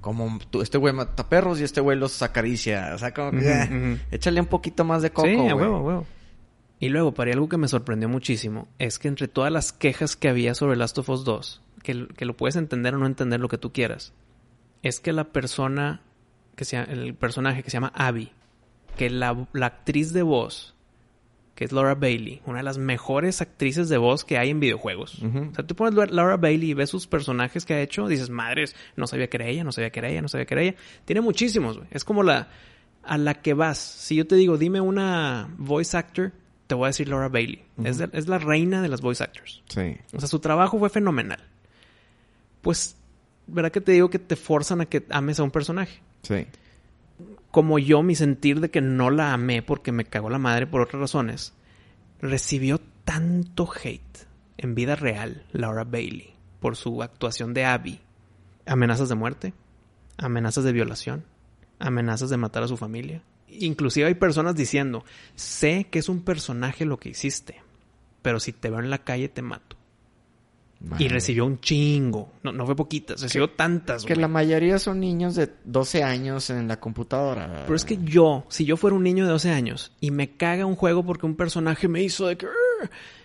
[0.00, 2.92] Como tú, este güey mata perros y este güey los acaricia.
[2.94, 3.46] O sea, como que...
[3.46, 3.98] Ujú.
[4.10, 5.54] Échale un poquito más de coco, sí, a güey.
[5.54, 6.06] huevo, a huevo.
[6.84, 10.28] Y luego, para algo que me sorprendió muchísimo, es que entre todas las quejas que
[10.28, 13.48] había sobre Last of Us 2, que, que lo puedes entender o no entender lo
[13.48, 14.12] que tú quieras,
[14.82, 16.02] es que la persona,
[16.56, 18.32] que sea, el personaje que se llama Abby,
[18.98, 20.74] que la, la actriz de voz,
[21.54, 25.22] que es Laura Bailey, una de las mejores actrices de voz que hay en videojuegos.
[25.22, 28.76] O sea, tú pones Laura Bailey y ves sus personajes que ha hecho, dices, madres,
[28.94, 30.74] no sabía que era ella, no sabía que era ella, no sabía que era ella.
[31.06, 31.88] Tiene muchísimos, güey.
[31.92, 32.48] Es como la
[33.02, 33.78] a la que vas.
[33.78, 36.32] Si yo te digo, dime una voice actor,
[36.74, 37.64] te voy a decir Laura Bailey.
[37.84, 39.62] es, de- es la reina de las voice actors.
[39.68, 39.96] Sí.
[40.12, 41.38] O sea, su trabajo fue fenomenal.
[42.62, 42.96] Pues,
[43.46, 46.00] ¿verdad que te digo que te forzan a que ames a un personaje?
[46.22, 46.46] Sí.
[47.52, 50.80] como yo, mi sentir de que no la amé porque me cagó la madre por
[50.80, 51.52] otras razones,
[52.20, 58.00] recibió tanto hate en vida real, Laura Bailey, por su actuación de Abby.
[58.66, 59.52] Amenazas de muerte,
[60.16, 61.24] amenazas de violación,
[61.78, 63.22] amenazas de matar a su familia.
[63.48, 65.04] Inclusive hay personas diciendo,
[65.34, 67.62] sé que es un personaje lo que hiciste,
[68.22, 69.76] pero si te veo en la calle te mato.
[70.80, 71.04] Madre.
[71.04, 72.30] Y recibió un chingo.
[72.42, 76.68] No, no fue poquitas, recibió tantas, Que la mayoría son niños de 12 años en
[76.68, 77.62] la computadora.
[77.64, 80.66] Pero es que yo, si yo fuera un niño de 12 años y me caga
[80.66, 82.46] un juego porque un personaje me hizo de que...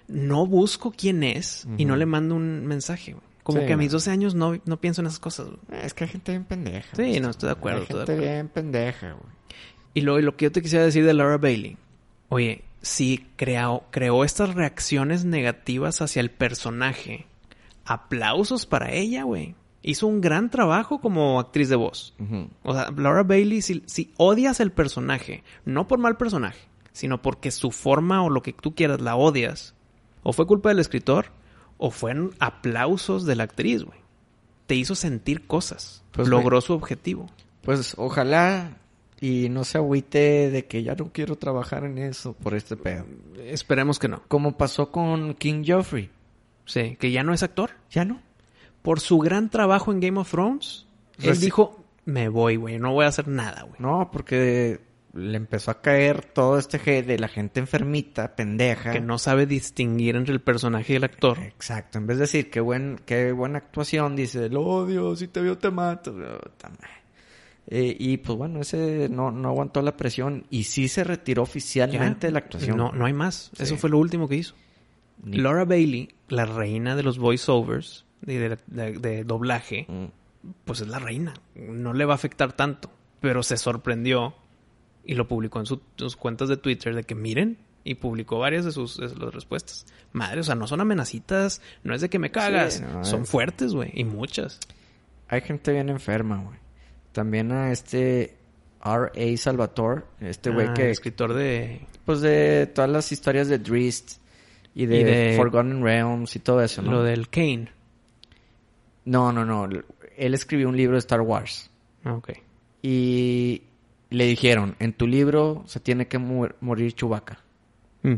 [0.07, 3.15] No busco quién es y no le mando un mensaje.
[3.43, 5.47] Como Sí, que a mis 12 años no, no pienso en esas cosas,
[5.83, 6.95] Es que hay gente bien pendeja.
[6.95, 8.33] Sí, no, estoy de acuerdo, Hay estoy de gente acuerdo.
[8.33, 9.39] bien pendeja, güey.
[9.93, 11.77] Y lo, y lo que yo te quisiera decir de Laura Bailey.
[12.29, 17.25] Oye, si creó, creó estas reacciones negativas hacia el personaje,
[17.85, 19.55] aplausos para ella, güey.
[19.81, 22.13] Hizo un gran trabajo como actriz de voz.
[22.63, 26.59] O sea, Laura Bailey, si, si odias el personaje, no por mal personaje,
[26.91, 29.73] sino porque su forma o lo que tú quieras la odias,
[30.21, 31.27] o fue culpa del escritor,
[31.77, 33.99] o fueron aplausos de la actriz, güey.
[34.67, 36.03] Te hizo sentir cosas.
[36.11, 37.27] Pues, Logró su objetivo.
[37.63, 38.77] Pues ojalá
[39.21, 43.05] y no se agüite de que ya no quiero trabajar en eso por este pedo.
[43.43, 44.23] Esperemos que no.
[44.27, 46.09] Como pasó con King Joffrey.
[46.65, 47.71] Sí, que ya no es actor.
[47.89, 48.21] Ya no.
[48.81, 50.85] Por su gran trabajo en Game of Thrones,
[51.21, 53.75] él dijo, me voy, güey, no voy a hacer nada, güey.
[53.79, 54.79] No, porque
[55.13, 58.91] le empezó a caer todo este hate de la gente enfermita, pendeja.
[58.91, 61.39] Que no sabe distinguir entre el personaje y el actor.
[61.39, 61.97] Exacto.
[61.97, 65.57] En vez de decir qué buen, qué buena actuación, dice, lo odio, si te veo
[65.57, 66.15] te mato.
[67.71, 72.25] Eh, y pues bueno, ese no, no aguantó la presión y sí se retiró oficialmente
[72.25, 72.77] Ya, de la actuación.
[72.77, 73.51] No, no hay más.
[73.55, 73.61] Sí.
[73.63, 74.55] Eso fue lo último que hizo.
[75.23, 80.05] Ni- Laura Bailey, la reina de los voiceovers, de, de, doblaje, Mm.
[80.65, 81.33] pues es la reina.
[81.55, 82.89] No le va a afectar tanto.
[83.19, 84.33] Pero se sorprendió
[85.05, 88.65] y lo publicó en su- sus cuentas de Twitter de que miren y publicó varias
[88.65, 89.85] de sus de las respuestas.
[90.11, 93.23] Madre, o sea, no son amenacitas, no es de que me cagas, Sí, no, son
[93.23, 94.59] es- fuertes, güey, y muchas.
[95.27, 96.57] Hay gente bien enferma, güey.
[97.11, 98.37] También a este
[98.83, 99.37] R.A.
[99.37, 104.17] Salvatore, este güey Ah, que, escritor de pues de todas las historias de Drist
[104.73, 106.91] y de, Y de- Forgotten Realms y todo eso, ¿no?
[106.91, 107.69] lo del Kane.
[109.05, 109.67] No, no, no.
[110.17, 111.69] Él escribió un libro de Star Wars.
[112.03, 112.31] Ah, ok.
[112.81, 113.63] Y
[114.09, 117.39] le dijeron, en tu libro se tiene que mu- morir Chewbacca.
[118.03, 118.15] Mm.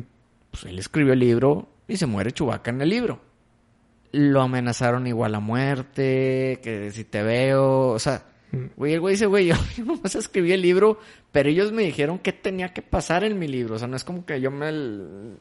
[0.52, 3.20] Pues él escribió el libro y se muere Chewbacca en el libro.
[4.12, 8.26] Lo amenazaron igual a muerte, que si te veo, o sea.
[8.76, 11.00] Güey, el güey dice, güey, yo, yo nomás escribí el libro,
[11.32, 14.04] pero ellos me dijeron qué tenía que pasar en mi libro, o sea, no es
[14.04, 15.38] como que yo me, el-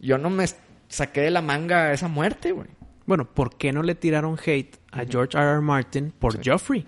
[0.00, 0.44] yo no me
[0.88, 2.68] saqué de la manga esa muerte, güey.
[3.06, 5.46] Bueno, ¿por qué no le tiraron hate a George R.
[5.52, 5.60] R.
[5.60, 6.40] Martin por Sí.
[6.44, 6.86] Joffrey?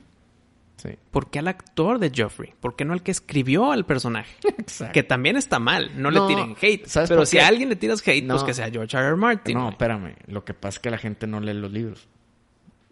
[0.76, 0.90] Sí.
[1.10, 2.54] ¿Por qué al actor de Joffrey?
[2.60, 4.34] ¿Por qué no al que escribió al personaje?
[4.58, 4.92] Exacto.
[4.92, 6.86] Que también está mal, no, No, le tiren hate.
[6.86, 8.34] ¿sabes Pero si a alguien le tiras hate, No.
[8.34, 9.06] pues que sea George R.
[9.08, 9.16] R.
[9.16, 9.54] Martin.
[9.54, 9.72] No, güey.
[9.72, 10.14] espérame.
[10.26, 12.08] Lo que pasa es que la gente no lee los libros.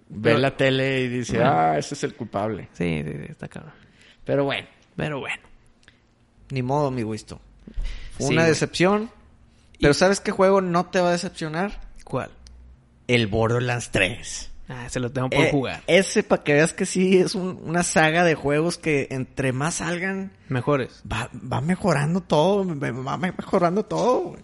[0.09, 1.51] Ve Pero- la tele y dice, Bueno.
[1.53, 2.69] ah, ese es el culpable.
[2.73, 3.73] Sí, sí, sí, está cabrón.
[4.25, 4.67] Pero bueno,
[4.97, 5.43] Pero bueno.
[6.51, 7.41] ni modo, mi Wisto.
[8.17, 8.51] Fue Sí, una güey.
[8.51, 9.11] decepción.
[9.81, 11.81] Pero ¿sabes qué juego no te va a decepcionar?
[12.05, 12.31] ¿Cuál?
[13.09, 14.51] El Borderlands 3.
[14.69, 15.83] Ah, se lo tengo por Eh, jugar.
[15.87, 19.77] Ese, para que veas que sí, es un- una saga de juegos que entre más
[19.77, 21.03] salgan, Mejores.
[21.11, 24.21] va, va mejorando todo, va mejorando todo.
[24.31, 24.43] güey.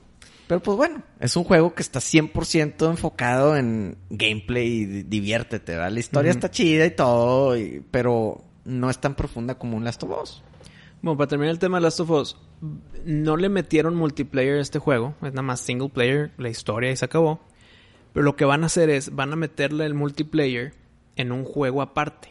[0.52, 5.72] Pero pues bueno, es un juego que está 100% enfocado en gameplay y di- diviértete,
[5.72, 5.90] ¿verdad?
[5.90, 10.02] La historia está chida y todo, y- pero no es tan profunda como un Last
[10.02, 10.42] of Us.
[11.00, 12.36] Bueno, para terminar el tema de Last of Us,
[13.06, 15.14] no le metieron multiplayer a este juego.
[15.22, 17.40] Es nada más single player, la historia y se acabó.
[18.12, 20.74] Pero lo que van a hacer es, van a meterle el multiplayer
[21.16, 22.28] en un juego aparte.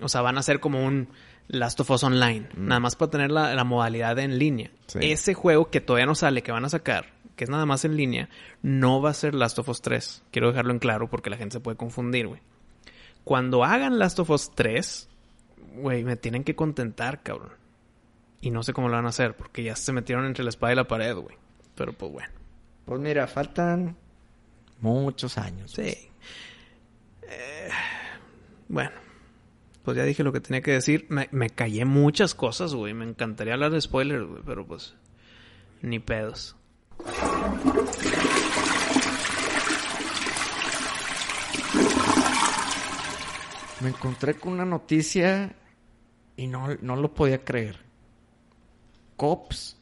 [0.00, 1.08] O sea, van a hacer como un
[1.48, 2.48] Last of Us Online.
[2.56, 4.70] Nada más para tener la, la modalidad en línea.
[4.86, 5.00] Sí.
[5.02, 7.96] Ese juego que todavía no sale, que van a sacar, que es nada más en
[7.96, 8.28] línea,
[8.62, 10.24] no va a ser Last of Us 3.
[10.30, 12.40] Quiero dejarlo en claro porque la gente se puede confundir, güey.
[13.24, 15.08] Cuando hagan Last of Us 3,
[15.76, 17.52] güey, me tienen que contentar, cabrón.
[18.40, 20.72] Y no sé cómo lo van a hacer, porque ya se metieron entre la espada
[20.72, 21.36] y la pared, güey.
[21.76, 22.32] Pero pues bueno.
[22.84, 23.96] Pues mira, faltan
[24.80, 25.70] muchos años.
[25.70, 25.96] Sí.
[27.22, 27.68] Eh,
[28.68, 28.90] bueno.
[29.84, 31.06] Pues ya dije lo que tenía que decir.
[31.08, 32.94] Me, me callé muchas cosas, güey.
[32.94, 34.42] Me encantaría hablar de spoilers, güey.
[34.44, 34.94] Pero pues...
[35.80, 36.56] Ni pedos.
[43.80, 45.54] Me encontré con una noticia
[46.36, 47.78] y no, no lo podía creer.
[49.16, 49.76] Cops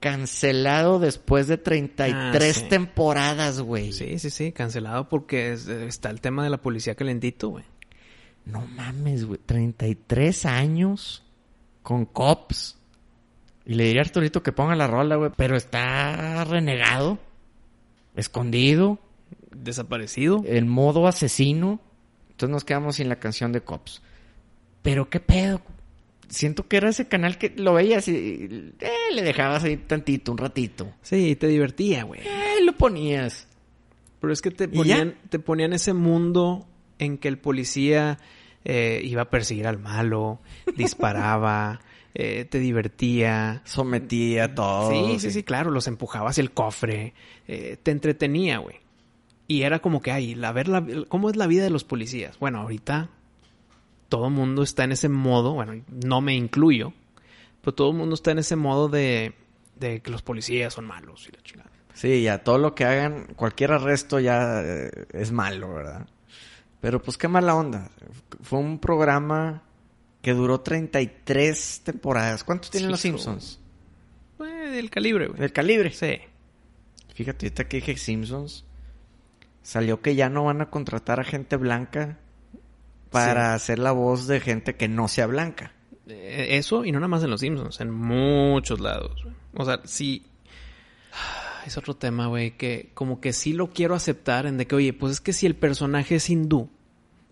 [0.00, 2.68] cancelado después de 33 Ah, sí.
[2.68, 3.92] temporadas, güey.
[3.92, 4.52] Sí, sí, sí.
[4.52, 7.64] Cancelado porque es- está el tema de la policía calentito, güey.
[8.44, 9.38] No mames, güey.
[9.44, 11.24] 33 años
[11.82, 12.77] con Cops.
[13.68, 15.30] Y le diría a Arturito que ponga la rola, güey.
[15.36, 17.18] Pero está renegado.
[18.16, 18.98] Escondido.
[19.54, 20.42] Desaparecido.
[20.46, 21.78] En modo asesino.
[22.30, 24.00] Entonces nos quedamos sin la canción de Cops.
[24.80, 25.60] Pero qué pedo.
[26.28, 30.38] Siento que era ese canal que lo veías y eh, le dejabas ahí tantito, un
[30.38, 30.94] ratito.
[31.02, 32.22] Sí, te divertía, güey.
[32.22, 33.48] Eh, lo ponías.
[34.18, 36.66] Pero es que te ¿Y ponían, te ponían ese mundo
[36.98, 38.18] en que el policía
[38.64, 40.40] eh, iba a perseguir al malo,
[40.74, 41.80] disparaba,
[42.20, 43.62] eh, te divertía.
[43.64, 44.90] Sometía a todo.
[44.90, 47.14] Sí, sí, sí, claro, los empujaba hacia el cofre,
[47.46, 48.76] eh, te entretenía, güey.
[49.46, 52.38] Y era como que, ay, la ver la, cómo es la vida de los policías.
[52.40, 53.08] Bueno, ahorita
[54.08, 56.92] todo el mundo está en ese modo, bueno, no me incluyo,
[57.60, 59.34] pero todo el mundo está en ese modo de,
[59.76, 61.70] de que los policías son malos y la chingada.
[61.94, 66.08] Sí, ya todo lo que hagan, cualquier arresto ya eh, es malo, ¿verdad?
[66.80, 67.90] Pero pues qué mala onda.
[68.42, 69.62] Fue un programa
[70.28, 72.44] que duró 33 temporadas.
[72.44, 73.00] ¿Cuántos tienen Sí, los.
[73.00, 73.60] Simpsons?
[74.40, 75.40] Eh, del calibre, güey.
[75.40, 75.90] Del calibre.
[75.90, 76.18] Sí.
[77.14, 78.66] Fíjate, ahorita que dije Simpsons,
[79.62, 82.18] salió que ya no van a contratar a gente blanca
[83.10, 83.56] para Sí.
[83.56, 85.72] hacer la voz de gente que no sea blanca.
[86.06, 89.22] Eh, Eso, y no nada más en los Simpsons, en muchos lados.
[89.24, 89.34] güey.
[89.54, 90.26] O sea, sí.
[91.66, 94.92] Es otro tema, güey, que como que sí lo quiero aceptar en de que, oye,
[94.92, 96.68] pues es que si el personaje es hindú,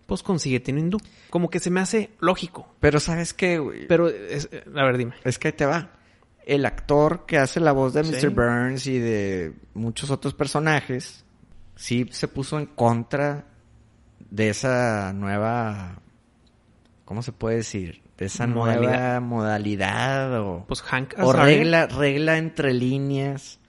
[0.07, 0.97] pues consíguete un hindú.
[1.29, 2.73] Como que se me hace lógico.
[2.79, 3.87] Pero ¿sabes qué, güey?
[3.87, 5.13] Pero, es- a ver, dime.
[5.23, 5.91] Es que ahí te va.
[6.45, 8.25] El actor que hace la voz de Sí.
[8.25, 8.29] Mr.
[8.31, 11.25] Burns y de muchos otros personajes,
[11.75, 13.45] sí se puso en contra
[14.31, 15.99] de esa nueva...
[17.05, 18.01] ¿Cómo se puede decir?
[18.17, 18.91] De esa Modalidad.
[18.91, 20.65] nueva modalidad o...
[20.67, 23.59] Pues Hank o regla, regla entre líneas.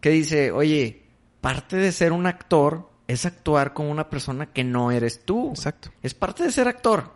[0.00, 1.04] Que dice, oye,
[1.40, 5.50] parte de ser un actor es actuar como una persona que no eres tú.
[5.50, 5.90] Exacto.
[6.02, 7.12] Es parte de ser actor.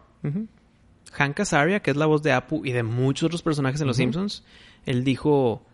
[1.13, 3.97] Hank Azaria, que es la voz de Apu y de muchos otros personajes en Los
[3.97, 4.03] Ujú.
[4.05, 4.45] Simpsons,
[4.85, 5.65] él dijo,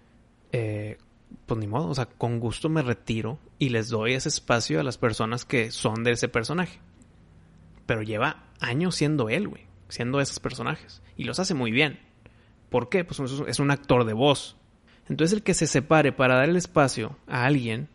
[0.53, 0.99] eh,
[1.47, 4.83] pues ni modo, o sea, con gusto me retiro y les doy ese espacio a
[4.83, 6.79] las personas que son de ese personaje.
[7.87, 11.03] Pero lleva años siendo él, güey, siendo esos personajes.
[11.17, 11.99] Y los hace muy bien.
[12.71, 13.05] ¿Por qué?
[13.05, 14.57] Pues es un- es un actor de voz.
[15.09, 17.89] Entonces el que se separe para dar el espacio a alguien,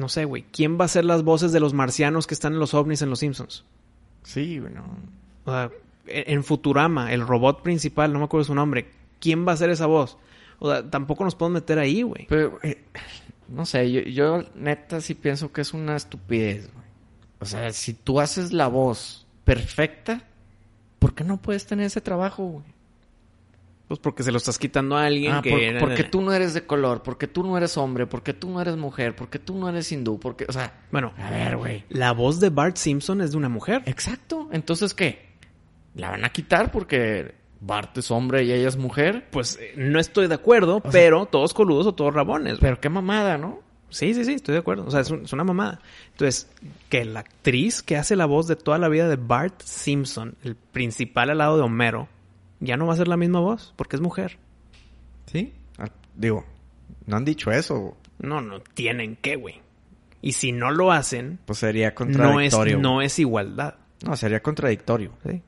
[0.00, 2.58] no sé, güey, ¿quién va a ser las voces de los marcianos que están en
[2.58, 3.64] los ovnis en Los Simpsons?
[4.24, 4.84] Sí, bueno.
[5.44, 5.70] O sea,
[6.06, 8.88] en en Futurama, el robot principal, no me acuerdo su nombre,
[9.20, 10.16] ¿quién va a hacer esa voz?
[10.58, 12.26] O sea, tampoco nos podemos meter ahí, güey.
[12.28, 12.82] Pero, eh,
[13.48, 16.86] no sé, yo, yo neta sí pienso que es una estupidez, güey.
[17.40, 20.24] O sea, si tú haces la voz perfecta,
[20.98, 22.64] ¿por qué no puedes tener ese trabajo, güey?
[23.90, 25.50] Pues porque se lo estás quitando a alguien Ah, que...
[25.50, 28.48] por- era- porque tú no eres de color, porque tú no eres hombre, porque tú
[28.48, 31.84] no eres mujer, porque tú no eres hindú, porque, o sea, Bueno, a ver, güey.
[31.88, 33.82] la voz de Bart Simpson es de una mujer.
[33.86, 34.48] Exacto.
[34.52, 35.30] Entonces, ¿qué?
[35.96, 39.26] ¿La van a quitar porque Bart es hombre y ella es mujer?
[39.32, 42.58] Pues eh, no estoy de acuerdo, pero todos coludos o todos rabones.
[42.60, 43.58] Pero qué mamada, ¿no?
[43.88, 44.84] Sí, sí, sí, estoy de acuerdo.
[44.86, 45.80] O sea, es, un- es una mamada.
[46.12, 46.48] Entonces,
[46.88, 50.54] que la actriz que hace la voz de toda la vida de Bart Simpson, el
[50.54, 52.06] principal al lado de Homero,
[52.60, 54.38] ya no va a ser la misma voz porque es mujer.
[55.26, 55.52] Sí.
[55.78, 56.44] Ah, digo,
[57.06, 57.96] no han dicho eso.
[58.18, 59.60] No, no tienen que, güey.
[60.22, 62.78] Y si no lo hacen, Pues sería no es, contradictorio.
[62.78, 63.74] no es igualdad.
[64.06, 65.12] No, sería contradictorio.
[65.26, 65.42] ¿sí?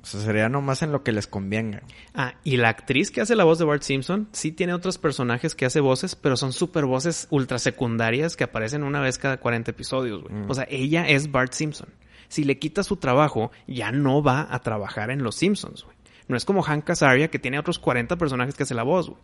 [0.00, 1.82] O sea, sería nomás en lo que les convenga.
[2.14, 5.56] Ah, y la actriz que hace la voz de Bart Simpson sí tiene otros personajes
[5.56, 9.72] que hace voces, pero son super voces ultra secundarias que aparecen una vez cada 40
[9.72, 10.34] episodios, güey.
[10.34, 10.50] Mm.
[10.50, 11.88] O sea, ella es Bart Simpson.
[12.28, 15.95] Si le quita su trabajo, ya no va a trabajar en Los Simpsons, güey.
[16.28, 19.20] No es como Hank Azaria que tiene otros 40 personajes que hace la voz, güey.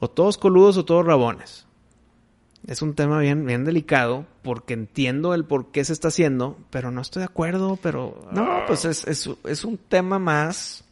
[0.00, 1.66] O todos coludos o todos rabones.
[2.66, 6.90] Es un tema bien, bien delicado porque entiendo el por qué se está haciendo, pero
[6.90, 8.28] no estoy de acuerdo, pero...
[8.32, 10.84] No, pues es, es, es un tema más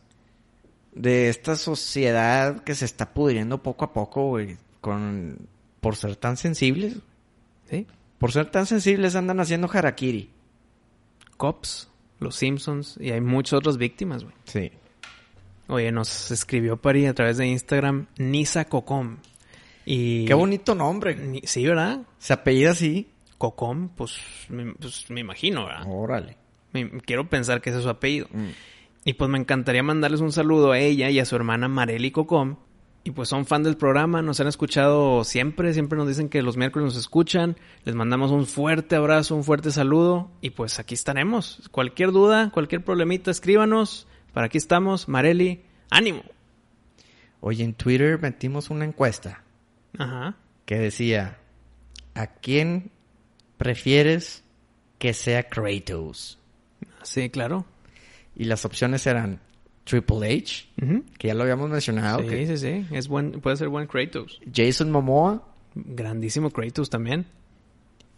[0.94, 4.57] de esta sociedad que se está pudriendo poco a poco, güey.
[4.81, 5.38] Con,
[5.81, 6.96] por ser tan sensibles.
[7.70, 7.87] ¿Sí?
[8.18, 10.31] Por ser tan sensibles andan haciendo harakiri.
[11.37, 14.35] Cops, Los Simpsons y hay muchas otras víctimas, güey.
[14.44, 14.70] Sí.
[15.68, 19.16] Oye, nos escribió Pari a través de Instagram Nisa Cocom.
[19.85, 20.24] Y...
[20.24, 21.14] Qué bonito nombre.
[21.16, 22.00] Ni- Sí, ¿verdad?
[22.18, 23.09] Se apellida así.
[23.38, 25.85] Cocom, pues me, pues, me imagino, ¿verdad?
[25.88, 26.37] Órale.
[26.72, 28.29] Me- quiero pensar que ese es su apellido.
[28.33, 28.48] Mm.
[29.05, 32.57] Y pues me encantaría mandarles un saludo a ella y a su hermana Marely Cocom.
[33.07, 36.57] Y pues son fan del programa, nos han escuchado siempre, siempre nos dicen que los
[36.57, 37.57] miércoles nos escuchan.
[37.85, 40.29] Les mandamos un fuerte abrazo, un fuerte saludo.
[40.40, 41.63] Y pues aquí estaremos.
[41.71, 44.09] Cualquier duda, cualquier problemita, escríbanos.
[44.33, 46.25] Para aquí estamos, Marely, ánimo.
[47.38, 49.44] Oye, en Twitter metimos una encuesta
[49.96, 50.35] Ajá.
[50.65, 51.38] que decía,
[52.17, 52.90] ¿a quién
[53.57, 54.42] prefieres
[54.98, 56.40] que sea Kratos?
[57.04, 57.67] Sí, claro.
[58.35, 59.38] Y las opciones eran
[59.87, 60.67] Triple H,
[61.17, 62.87] que ya lo habíamos mencionado, sí, que sí, sí.
[62.91, 64.41] Es buen, puede ser buen Kratos.
[64.53, 67.25] Jason Momoa Grandísimo Kratos también.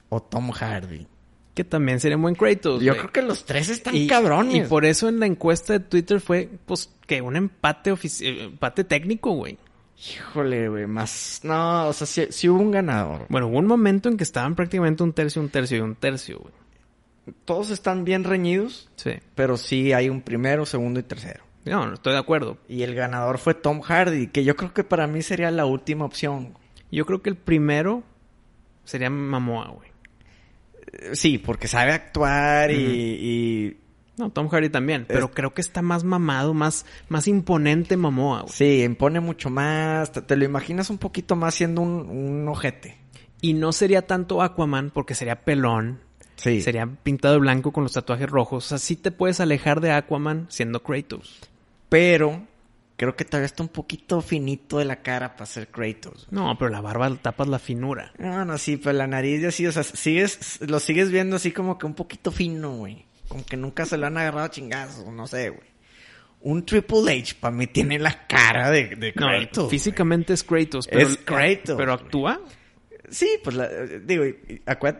[0.08, 1.06] o Tom Hardy.
[1.54, 2.82] Que también sería un buen Kratos.
[2.82, 4.54] Yo creo que los tres están y, cabrones.
[4.66, 8.84] Y por eso en la encuesta de Twitter fue, pues, que un empate eh, empate
[8.84, 9.58] técnico, güey.
[9.98, 11.40] Híjole, güey, más...
[11.42, 13.26] No, o sea, sí, sí hubo un ganador.
[13.28, 16.38] Bueno, hubo un momento en que estaban prácticamente un tercio, un tercio y un tercio,
[16.38, 16.54] güey.
[17.44, 19.10] Todos están bien reñidos, Sí.
[19.34, 21.42] pero sí hay un primero, segundo y tercero.
[21.64, 22.58] No, no estoy de acuerdo.
[22.68, 26.04] Y el ganador fue Tom Hardy, que yo creo que para mí sería la última
[26.04, 26.54] opción.
[26.90, 28.02] Yo creo que el primero
[28.84, 29.88] sería Mamoa, güey.
[30.92, 33.76] Eh, Sí, porque sabe actuar y, y-
[34.16, 35.04] No, Tom Hardy también.
[35.06, 38.52] Pero Es- creo que está más mamado, más, más imponente Mamoa, güey.
[38.52, 40.10] Sí, impone mucho más.
[40.10, 42.96] Te, te lo imaginas un poquito más siendo un, un ojete.
[43.40, 46.00] Y no sería tanto Aquaman porque sería pelón.
[46.38, 46.62] Sí.
[46.62, 48.64] Sería pintado de blanco con los tatuajes rojos.
[48.64, 51.38] O sea, sí te puedes alejar de Aquaman siendo Kratos.
[51.90, 52.46] Pero
[52.96, 56.26] creo que todavía está un poquito finito de la cara para ser Kratos.
[56.30, 58.12] No, pero la barba tapas la finura.
[58.18, 61.50] No, no, sí, pero la nariz ya sí, o sea, sigues, lo sigues viendo así
[61.52, 63.04] como que un poquito fino, güey.
[63.28, 65.68] Como que nunca se lo han agarrado a chingazos, no sé, güey.
[66.40, 69.64] Un Triple H para mí tiene la cara de, de No, Kratos.
[69.64, 69.70] güey.
[69.70, 70.86] físicamente es Kratos.
[70.86, 72.40] Pero, Es Kratos, Pero actúa.
[73.10, 73.68] Sí, pues la-
[74.04, 74.24] digo,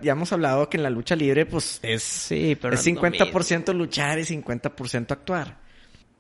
[0.03, 3.01] ya hemos hablado que en la lucha libre, pues es, Sí, pero es no lo
[3.09, 5.59] 50% luchar y 50% actuar.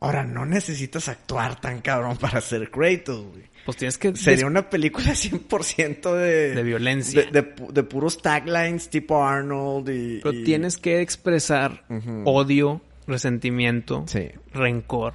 [0.00, 3.42] Ahora, no necesitas actuar tan cabrón para ser Kratos, güey.
[3.64, 4.14] Pues tienes que...
[4.14, 6.54] Sería una película 100% de...
[6.54, 7.22] De violencia.
[7.24, 10.20] De, de pu- de puros taglines tipo Arnold y...
[10.22, 11.84] Pero y- tienes que expresar
[12.24, 14.28] odio, resentimiento, Sí.
[14.52, 15.14] rencor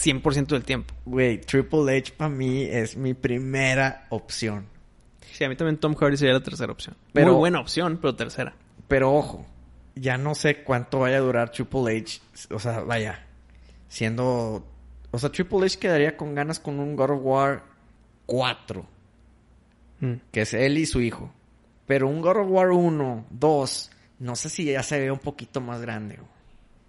[0.00, 0.94] 100% del tiempo.
[1.04, 4.66] Güey, Triple H para mí es mi primera opción.
[5.32, 6.96] Sí, a mí también Tom Hardy sería la tercera opción.
[7.12, 8.54] Pero- Muy buena opción, pero tercera.
[8.88, 9.46] Pero ojo,
[9.94, 12.20] ya no sé cuánto vaya a durar Triple H.
[12.50, 13.26] O sea, vaya,
[13.88, 14.66] siendo...
[15.10, 17.62] O sea, Triple H quedaría con ganas con un God of War
[18.26, 18.86] 4,
[20.00, 20.14] Mm.
[20.32, 21.32] que es él y su hijo.
[21.86, 25.60] Pero un God of War 1, 2, no sé si ya se ve un poquito
[25.60, 26.16] más grande.
[26.16, 26.28] güey.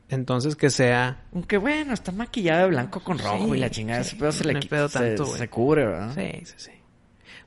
[0.09, 1.23] Entonces que sea...
[1.33, 4.03] Aunque bueno, está maquillado de blanco con rojo Sí, y la chingada.
[4.03, 6.13] sí, ese pedo se le pedo se- tanto, se, cubre, ¿verdad?
[6.15, 6.71] Sí, sí, sí.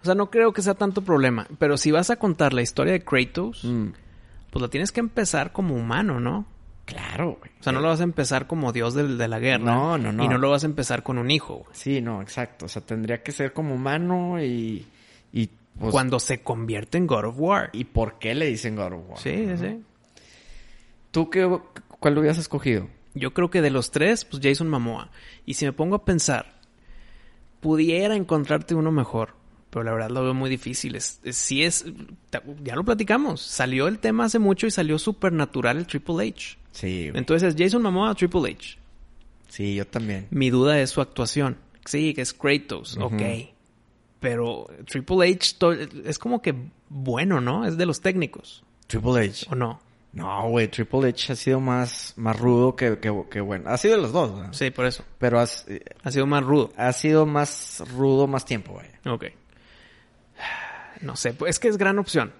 [0.02, 1.46] O sea, no creo que sea tanto problema.
[1.58, 3.88] Pero si vas a contar la historia de Kratos, Mm,
[4.50, 6.46] pues la tienes que empezar como humano, ¿no?
[6.86, 7.50] claro, güey.
[7.58, 9.64] O sea, no lo vas a empezar como dios del- de, la guerra.
[9.64, 10.22] No, no, no.
[10.24, 11.54] Y no lo vas a empezar con un hijo.
[11.56, 11.68] güey.
[11.72, 12.66] Sí, no, exacto.
[12.66, 14.86] O sea, tendría que ser como humano y...
[15.32, 17.70] y pues, Cuando se convierte en God of War.
[17.72, 19.18] ¿Y por qué le dicen God of War?
[19.18, 19.82] Sí, sí, sí.
[21.10, 21.58] ¿Tú qué,
[21.98, 22.86] cuál lo hubieras escogido?
[23.14, 25.10] Yo creo que de los tres, pues Jason Momoa.
[25.44, 26.54] Y si me pongo a pensar,
[27.60, 29.34] pudiera encontrarte uno mejor.
[29.76, 30.94] Pero la verdad lo veo muy difícil.
[30.94, 31.84] Es, es- sí es...
[32.64, 33.42] Ya lo platicamos.
[33.42, 36.56] Salió el tema hace mucho y salió súper natural el Triple H.
[36.70, 37.18] Sí, güey.
[37.18, 38.78] Entonces, Jason Momoa, Triple H.
[39.48, 40.28] sí, yo también.
[40.30, 41.58] Mi duda es su actuación.
[41.84, 43.04] Sí, que es Kratos, Ujú.
[43.16, 43.22] ok.
[44.18, 45.56] Pero Triple H
[46.06, 46.54] es como que
[46.88, 47.66] bueno, ¿no?
[47.66, 49.46] Es de los técnicos, Triple H.
[49.50, 49.78] ¿o no?
[50.14, 53.68] No, güey, Triple H ha sido más, más rudo que, que, que bueno.
[53.68, 54.52] Ha sido de los dos, ¿verdad?
[54.54, 55.04] Sí, por eso.
[55.18, 56.72] Pero has- eh, Ha sido más rudo.
[56.78, 58.86] ha sido más rudo más tiempo, güey.
[59.14, 59.24] Ok.
[61.02, 62.32] No sé, pues es que es gran opción.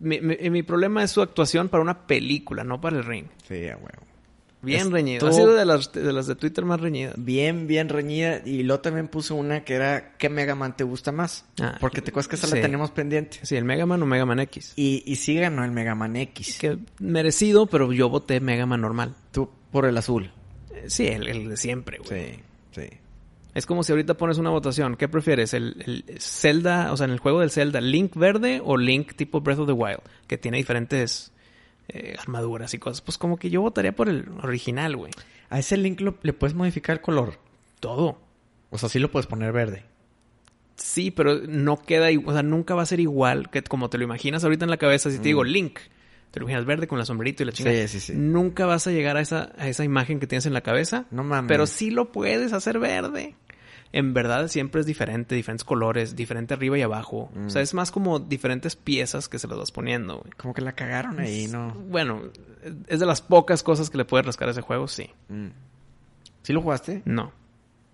[0.00, 3.26] Mi, mi- mi problema es su actuación para una película, no para el ring.
[3.46, 4.02] Sí, a huevo.
[4.62, 5.28] Bien Estuvo- reñido.
[5.28, 7.14] Ha sido de las, de las de Twitter más reñidas.
[7.18, 8.40] Bien, bien reñida.
[8.46, 11.44] Y luego también puso una que era ¿qué Mega Man te gusta más?
[11.60, 12.54] Ah, Porque te acuerdas que esa sí.
[12.56, 13.40] la tenemos pendiente.
[13.42, 14.72] Sí, el Mega Man o Mega Man X.
[14.76, 16.58] Y, y sí ganó el Mega Man X.
[16.58, 19.14] Que merecido, pero yo voté Mega Man normal.
[19.32, 20.30] Tú por el azul.
[20.72, 22.32] Eh, Sí, el, el de siempre, güey.
[22.32, 22.40] Sí,
[22.80, 22.88] sí.
[23.54, 24.96] Es como si ahorita pones una votación.
[24.96, 25.54] ¿Qué prefieres?
[25.54, 29.40] ¿El, el Zelda, o sea, en el juego del Zelda, Link verde o Link tipo
[29.40, 30.00] Breath of the Wild?
[30.26, 31.32] Que tiene diferentes
[31.88, 33.00] eh, armaduras y cosas.
[33.00, 35.12] Pues como que yo votaría por el original, güey.
[35.50, 37.38] A ese link lo- le puedes modificar el color.
[37.78, 38.18] Todo.
[38.70, 39.84] O sea, sí lo puedes poner verde.
[40.76, 42.30] Sí, pero no queda igual.
[42.30, 44.76] O sea, nunca va a ser igual que como te lo imaginas ahorita en la
[44.78, 45.10] cabeza.
[45.10, 45.78] Si te digo Link,
[46.32, 47.76] te lo imaginas verde con la sombrerito y la chingada.
[47.76, 47.86] Mm.
[47.86, 48.12] Sí, sí, sí.
[48.16, 51.04] Nunca vas a llegar a esa, a esa imagen que tienes en la cabeza.
[51.12, 51.46] No mames.
[51.48, 53.36] Pero sí lo puedes hacer verde.
[53.96, 57.30] En verdad siempre es diferente, diferentes colores, diferente arriba y abajo.
[57.32, 57.46] Mm.
[57.46, 60.32] O sea, es más como diferentes piezas que se las vas poniendo, güey.
[60.36, 61.72] Como que la cagaron ahí, ¿no?
[61.74, 62.22] Bueno,
[62.88, 65.10] es de las pocas cosas que le puedes rascar a ese juego, sí.
[65.28, 65.46] Mm.
[66.42, 67.02] ¿Sí lo jugaste?
[67.04, 67.30] No,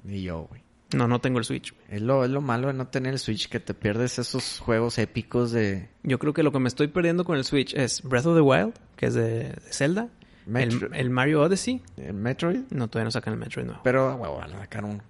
[0.04, 0.62] Ni yo, güey.
[0.94, 1.72] no, no tengo el Switch.
[1.74, 1.84] güey.
[1.96, 4.96] Es lo, es lo malo de no tener el Switch, que te pierdes esos juegos
[4.98, 5.90] épicos de...
[6.02, 8.40] Yo creo que lo que me estoy perdiendo con el Switch es Breath of the
[8.40, 10.08] Wild, que es de, de Zelda.
[10.52, 11.82] El, el Mario Odyssey.
[11.98, 12.60] el Metroid.
[12.70, 13.82] No, todavía no sacan el Metroid nuevo.
[13.84, 15.00] Pero, huevo, van a sacar uno.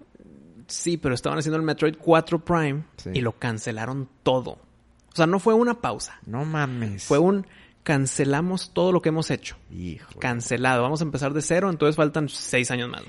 [0.71, 3.09] Sí, pero estaban haciendo el Metroid 4 Prime Sí.
[3.13, 4.51] y lo cancelaron todo.
[4.51, 6.19] O sea, no fue una pausa.
[6.25, 7.03] No mames.
[7.03, 7.45] Fue un
[7.83, 9.57] cancelamos todo lo que hemos hecho.
[9.71, 10.19] Hijo.
[10.19, 10.83] Cancelado.
[10.83, 13.01] Vamos a empezar de cero, entonces faltan seis años más.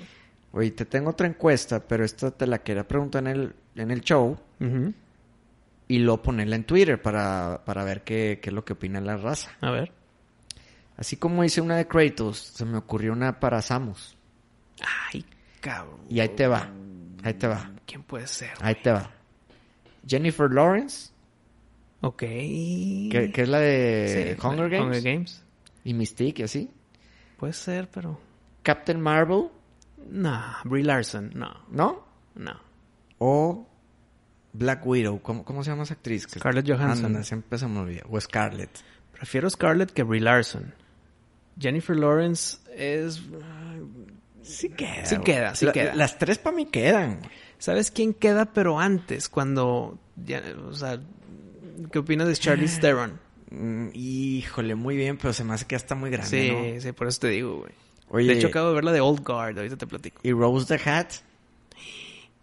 [0.52, 4.00] Oye, te tengo otra encuesta, pero esta te la quería preguntar en el, en el
[4.02, 4.36] show
[5.88, 9.16] y luego ponerla en Twitter para, para ver qué, qué es lo que opina la
[9.16, 9.50] raza.
[9.60, 9.92] A ver.
[10.96, 14.16] Así como hice una de Kratos, se me ocurrió una para Samus.
[15.12, 15.24] Ay,
[15.60, 16.00] cabrón.
[16.08, 16.70] Y ahí te va.
[17.22, 17.70] Ahí te va.
[17.86, 18.50] ¿Quién puede ser?
[18.60, 19.10] Ahí te va.
[20.06, 21.10] Jennifer Lawrence,
[22.00, 22.18] Ok.
[22.18, 24.86] que, que es la de Sí, Hunger Games.
[24.96, 25.44] Hunger Games.
[25.84, 26.70] Y Mystique y así.
[27.38, 28.18] Puede ser, pero...
[28.62, 29.48] Captain Marvel,
[30.08, 32.04] No, Brie Larson, no, ¿no?
[32.34, 32.60] no.
[33.18, 33.66] O
[34.52, 35.20] Black Widow.
[35.22, 36.26] ¿Cómo, cómo se llama esa actriz?
[36.28, 37.06] Scarlett Johansson.
[37.06, 38.02] Ándale, siempre se me olvida.
[38.10, 38.70] O Scarlett.
[39.12, 40.74] Prefiero Scarlett que Brie Larson.
[41.58, 43.22] Jennifer Lawrence es...
[44.42, 45.04] Sí queda.
[45.06, 45.94] Sí queda, sí La- queda.
[45.94, 47.20] Las tres para mí quedan.
[47.58, 49.28] ¿Sabes quién queda pero antes?
[49.28, 49.98] Cuando...
[50.16, 51.00] ya, o sea,
[51.92, 53.20] ¿qué opinas de Charlize Theron?
[53.50, 56.80] Mm, híjole, muy bien, pero se me hace que ya está muy grande, Sí, ¿no?
[56.80, 57.72] sí, por eso te digo, güey.
[58.08, 60.20] Oye, De hecho, acabo de ver la de Old Guard, ahorita te platico.
[60.24, 61.08] ¿y Rose the Hat?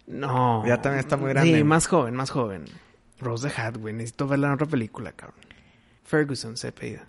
[0.06, 0.64] No.
[0.66, 1.56] Ya también está muy grande.
[1.58, 2.64] Sí, más joven, más joven.
[3.20, 3.94] Rose the Hat, güey.
[3.94, 5.38] Necesito verla en otra película, cabrón.
[6.04, 7.02] Ferguson se pedido.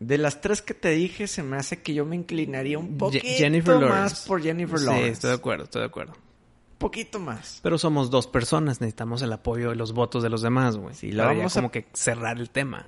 [0.00, 3.26] De las tres que te dije, se me hace que yo me inclinaría un poquito
[3.26, 4.28] Jennifer más Lawrence.
[4.28, 5.10] por Jennifer Sí, Lawrence.
[5.10, 6.12] estoy de acuerdo, estoy de acuerdo.
[6.12, 7.58] Un poquito más.
[7.62, 10.94] Pero somos dos personas, necesitamos el apoyo y los votos de los demás, güey.
[10.94, 12.86] Sí, la vamos a- como que cerrar el tema.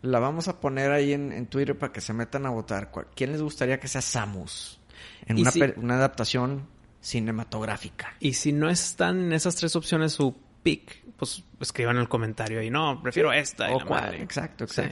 [0.00, 2.90] La vamos a poner ahí en, en Twitter para que se metan a votar.
[2.90, 4.80] ¿Cuál- ¿Quién les gustaría que sea Samus?
[5.26, 6.66] En Y una, si- per- una adaptación
[7.02, 8.14] cinematográfica.
[8.20, 12.60] Y si no están en esas tres opciones su pick, pues escriban en el comentario
[12.60, 13.70] ahí, no, prefiero esta.
[13.70, 14.22] y O madre.
[14.22, 14.82] Exacto, Sí.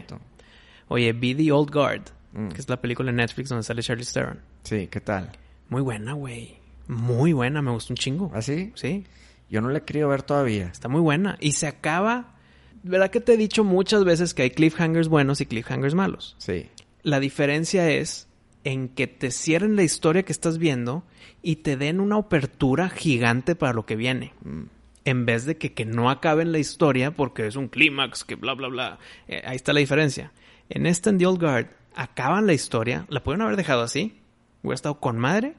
[0.89, 2.49] Oye, Be the Old Guard, Mm.
[2.49, 4.41] que es la película en Netflix donde sale Charlie Theron.
[4.62, 5.32] Sí, ¿qué tal?
[5.68, 6.57] Muy buena, güey.
[6.87, 8.30] Muy buena, me gustó un chingo.
[8.34, 8.72] ¿Así?
[8.74, 9.05] Sí,
[9.49, 10.66] Yo no la he querido ver todavía.
[10.68, 11.37] está muy buena.
[11.41, 12.34] Y se acaba...
[12.82, 16.37] ¿Verdad que te he dicho muchas veces que hay cliffhangers buenos y cliffhangers malos?
[16.39, 16.66] Sí.
[17.03, 18.28] La diferencia es
[18.64, 21.05] en que te cierren la historia que estás viendo
[21.43, 24.34] y te den una apertura gigante para lo que viene.
[24.45, 24.62] Mm.
[25.05, 28.55] En vez de que, que no acaben la historia porque es un clímax, que bla,
[28.55, 28.99] bla, bla.
[29.28, 30.32] Eh, ahí está la diferencia.
[30.68, 34.20] En este en The Old Guard acaban la historia, la pueden haber dejado así,
[34.62, 35.54] hubiera estado con madre,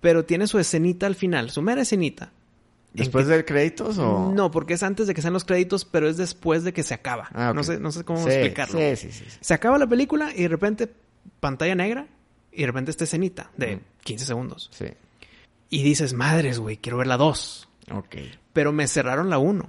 [0.00, 2.32] pero tiene su escenita al final, su mera escenita.
[2.94, 4.32] en ¿Después que- de créditos o...?
[4.34, 6.92] No, porque es antes de que sean los créditos, pero es después de que se
[6.92, 7.28] acaba.
[7.32, 8.78] Ah, no, sé, no sé cómo Sí, explicarlo.
[8.78, 9.24] Sí, sí, sí.
[9.30, 9.38] sí.
[9.40, 10.92] Se acaba la película y de repente
[11.40, 12.06] pantalla negra
[12.52, 13.80] y de repente esta escenita de Mm.
[14.02, 14.68] 15 segundos.
[14.72, 14.86] Sí.
[15.70, 17.66] Y dices, madres, güey, quiero ver la 2.
[17.92, 18.16] Ok.
[18.52, 19.66] Pero me cerraron la 1.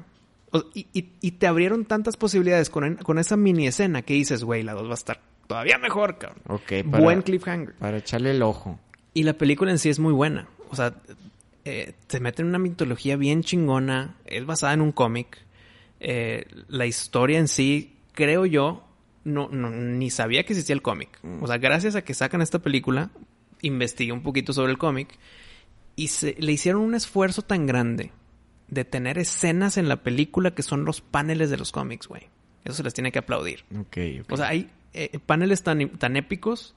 [0.74, 4.64] Y, y- y te abrieron tantas posibilidades con, con esa mini escena que dices, güey,
[4.64, 6.42] la 2 va a estar todavía mejor, cabrón.
[6.48, 7.74] Ok, para, Buen cliffhanger.
[7.76, 8.80] para echarle el ojo.
[9.14, 10.48] Y la película en sí es muy buena.
[10.70, 10.96] O sea,
[11.66, 14.16] eh, te mete en una mitología bien chingona.
[14.26, 15.40] Es basada en un cómic.
[16.00, 18.84] Eh, la historia en sí, creo yo,
[19.24, 21.20] no, no- ni sabía que existía el cómic.
[21.42, 23.10] O sea, gracias a que sacan esta película,
[23.62, 25.18] investigué un poquito sobre el cómic.
[25.96, 28.12] Y se, le hicieron un esfuerzo tan grande
[28.74, 32.30] de tener escenas en la película que son los paneles de los cómics, güey.
[32.66, 33.66] Eso se les tiene que aplaudir.
[33.78, 34.32] Ok, ok.
[34.32, 36.76] O sea, hay eh, paneles tan, tan épicos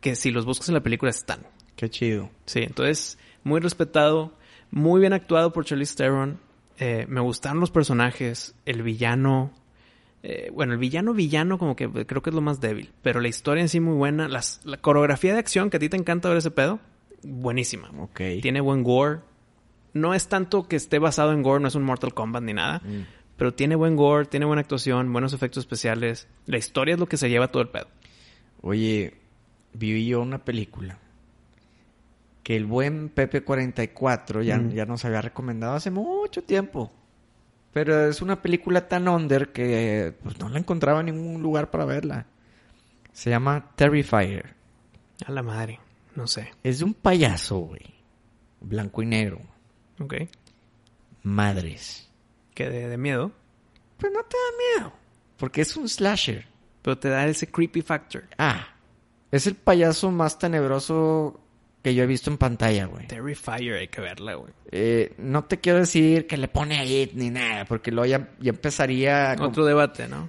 [0.00, 1.40] que si los buscas en la película están.
[1.76, 2.30] Qué chido.
[2.46, 4.34] Sí, entonces, muy respetado,
[4.70, 6.38] muy bien actuado por Charlize Theron.
[6.78, 9.52] Eh, me gustaron los personajes, el villano.
[10.22, 12.92] eh, bueno, el villano, villano, como que creo que es lo más débil.
[13.02, 14.28] Pero la historia en sí muy buena.
[14.28, 16.78] Las, la coreografía de acción, que a ti te encanta ver ese pedo,
[17.22, 17.90] buenísima.
[17.98, 18.20] Ok.
[18.42, 19.20] Tiene buen gore.
[19.92, 22.80] No es tanto que esté basado en gore, no es un Mortal Kombat ni nada.
[22.84, 23.06] Mm.
[23.36, 26.28] Pero tiene buen gore, tiene buena actuación, buenos efectos especiales.
[26.46, 27.88] La historia es lo que se lleva todo el pedo.
[28.60, 29.14] Oye,
[29.72, 30.98] viví yo una película
[32.42, 34.70] que el buen Pepe 44 ya, Mm.
[34.70, 36.90] ya nos había recomendado hace mucho tiempo.
[37.72, 41.84] Pero es una película tan under que pues, no la encontraba en ningún lugar para
[41.84, 42.26] verla.
[43.12, 44.54] Se llama Terrifier.
[45.26, 45.78] A la madre,
[46.16, 46.50] no sé.
[46.64, 47.94] Es de un payaso, güey.
[48.60, 49.40] Blanco y negro.
[50.00, 50.14] Ok.
[51.22, 52.08] Madres.
[52.54, 53.32] Que de, de miedo.
[53.98, 54.92] Pues no te da miedo.
[55.36, 56.46] Porque es un slasher.
[56.82, 58.24] Pero te da ese creepy factor.
[58.38, 58.68] Ah.
[59.30, 61.40] Es el payaso más tenebroso
[61.82, 63.06] que yo he visto en pantalla, güey.
[63.06, 64.52] Terrifier, hay que verla, güey.
[64.70, 68.50] Eh, no te quiero decir que le pone ahí ni nada, porque luego ya, ya
[68.50, 69.34] empezaría...
[69.36, 70.28] como- Otro debate, ¿no?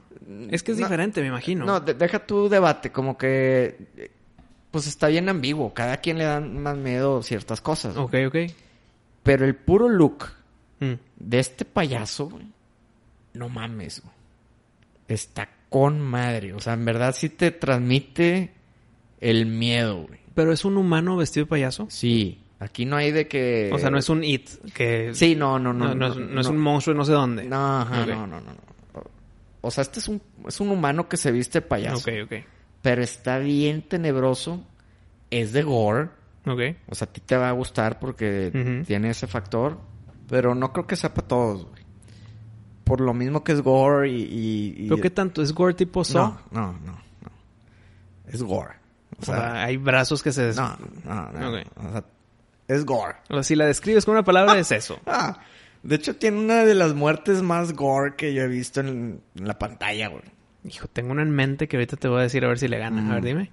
[0.50, 1.66] Es que es No, diferente, me imagino.
[1.66, 3.76] No, de- deja tu debate, como que...
[3.98, 4.12] eh,
[4.72, 7.98] Pues está bien ambiguo, cada quien le dan más miedo ciertas cosas.
[7.98, 8.36] Ok, ok.
[9.24, 10.26] Pero el puro look
[10.82, 10.94] Mm.
[11.18, 12.48] de este payaso, güey,
[13.34, 14.16] no mames, güey.
[15.08, 16.54] Está con madre.
[16.54, 18.52] O sea, en verdad sí te transmite
[19.20, 20.20] el miedo, güey.
[20.34, 21.86] Pero es un humano vestido de payaso.
[21.90, 23.70] Sí, aquí no hay de que...
[23.72, 25.14] O sea, no es un it que...
[25.14, 25.90] Sí, no, no, no.
[25.90, 27.44] no, no es, no es un monstruo no sé dónde.
[27.44, 28.72] No, ajá, no, no, no, no.
[29.62, 32.10] O sea, este es un, es un humano que se viste de payaso.
[32.10, 32.34] Ok, ok.
[32.82, 34.64] Pero está bien tenebroso.
[35.30, 36.10] Es de gore.
[36.46, 36.60] Ok.
[36.88, 38.52] O sea, a ti te va a gustar porque
[38.86, 39.78] tiene ese factor.
[40.28, 41.82] Pero no creo que sea para todos, güey.
[42.84, 44.22] Por lo mismo que es gore y...
[44.24, 45.42] y- y- ¿Pero qué tanto?
[45.42, 46.24] ¿Es gore tipo Saw?
[46.24, 47.32] No, no, no, no.
[48.28, 48.76] Es gore.
[49.18, 50.46] O O sea, sea, hay brazos que se...
[50.48, 51.50] des- no, no, no.
[51.52, 51.68] Ok.
[51.78, 52.04] O sea,
[52.68, 53.16] es gore.
[53.30, 55.00] O sea, si la describes con una palabra es eso.
[55.06, 55.40] Ah,
[55.84, 59.48] De hecho, tiene una de las muertes más gore que yo he visto en, en
[59.48, 60.24] la pantalla, güey.
[60.64, 62.78] Hijo, tengo una en mente que ahorita te voy a decir a ver si le
[62.78, 63.12] gana.
[63.12, 63.52] A ver, dime.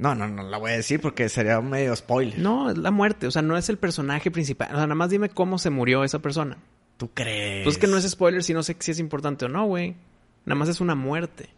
[0.00, 2.38] No, no, no la voy a decir porque sería un medio spoiler.
[2.38, 3.26] No, es la muerte.
[3.26, 4.68] O sea, no es el personaje principal.
[4.68, 6.56] O sea, nada más dime cómo se murió esa persona.
[6.96, 7.64] ¿Tú crees?
[7.64, 9.94] Pues que no es spoiler si no sé si es importante o no, güey.
[10.46, 11.50] Nada más es una muerte.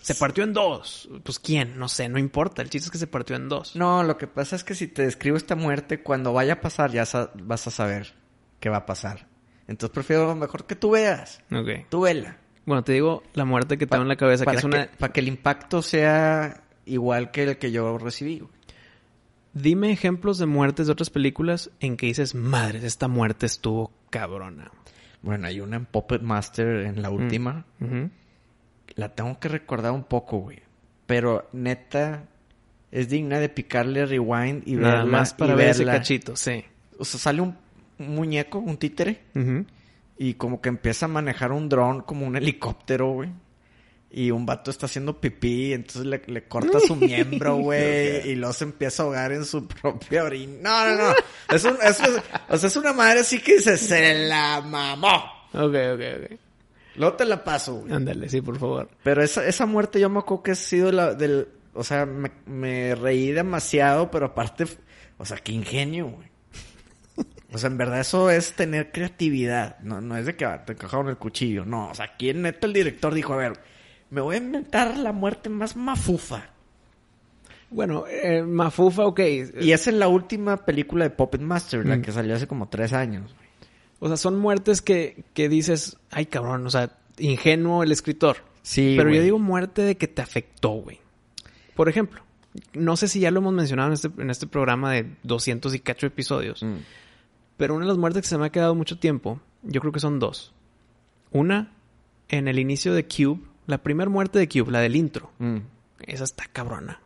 [0.00, 1.08] Se partió en dos.
[1.22, 2.62] Pues quién, no sé, no importa.
[2.62, 3.76] El chiste es que se partió en dos.
[3.76, 6.90] No, lo que pasa es que si te describo esta muerte, cuando vaya a pasar
[6.90, 7.04] ya
[7.34, 8.14] vas a saber
[8.58, 9.28] qué va a pasar.
[9.68, 11.42] Entonces prefiero mejor que tú veas.
[11.52, 11.86] Ok.
[11.88, 12.38] Tú vela.
[12.66, 14.90] Bueno, te digo la muerte que tengo en la cabeza, que es una...
[14.98, 18.42] para que el impacto sea igual que el que yo recibí.
[19.54, 24.70] Dime ejemplos de muertes de otras películas en que dices, madre, esta muerte estuvo cabrona.
[25.22, 27.64] Bueno, hay una en Puppet Master en la última.
[27.80, 28.10] Ujú.
[28.94, 30.60] La tengo que recordar un poco, güey.
[31.06, 32.24] Pero neta,
[32.92, 35.10] es digna de picarle rewind y Nada verla.
[35.18, 35.98] más para y ver ese verla.
[35.98, 36.64] cachito, sí.
[36.98, 37.56] O sea, sale un,
[37.98, 39.22] muñeco, un títere,
[40.16, 43.30] y como que empieza a manejar un dron como un helicóptero, güey.
[44.10, 48.54] Y un vato está haciendo pipí, entonces le, le corta su miembro, güey, y luego
[48.54, 50.54] se empieza a ahogar en su propia orina.
[50.62, 51.14] No, no, no.
[51.54, 55.14] Es, un, es, es- o sea, es una madre así que dice, se la mamó.
[55.52, 56.00] Ok, ok,
[56.32, 56.38] ok.
[56.96, 57.92] Luego te la paso, güey.
[57.92, 58.88] Ándale, sí, por favor.
[59.04, 61.46] Pero esa, esa muerte yo me acuerdo que ha sido la del...
[61.74, 64.64] O sea, me, me reí demasiado, pero aparte...
[65.18, 66.28] O sea, qué ingenio, güey.
[67.52, 69.78] O sea, en verdad eso es tener creatividad.
[69.80, 71.64] No, no es de que te encajaron el cuchillo.
[71.64, 73.52] No, o sea, aquí neta el director dijo, a ver,
[74.10, 76.50] me voy a inventar la muerte más mafufa.
[77.70, 79.20] Bueno, eh, Mafufa, ok.
[79.60, 82.02] Y es en la última película de Puppet Master, la Mm.
[82.02, 83.34] que salió hace como tres años.
[84.00, 88.38] O sea, son muertes que, que dices, ay cabrón, o sea, ingenuo el escritor.
[88.62, 89.16] Sí, Pero güey.
[89.18, 90.98] yo digo muerte de que te afectó, güey.
[91.74, 92.22] Por ejemplo,
[92.72, 95.80] no sé si ya lo hemos mencionado en este, en este programa de 200 y
[95.80, 96.76] cacho episodios, Mm.
[97.58, 100.00] pero una de las muertes que se me ha quedado mucho tiempo, yo creo que
[100.00, 100.54] son dos.
[101.32, 101.72] Una,
[102.28, 105.30] en el inicio de Cube, la primera muerte de Cube, la del intro.
[105.38, 105.58] Mm.
[106.00, 107.00] Esa está cabrona.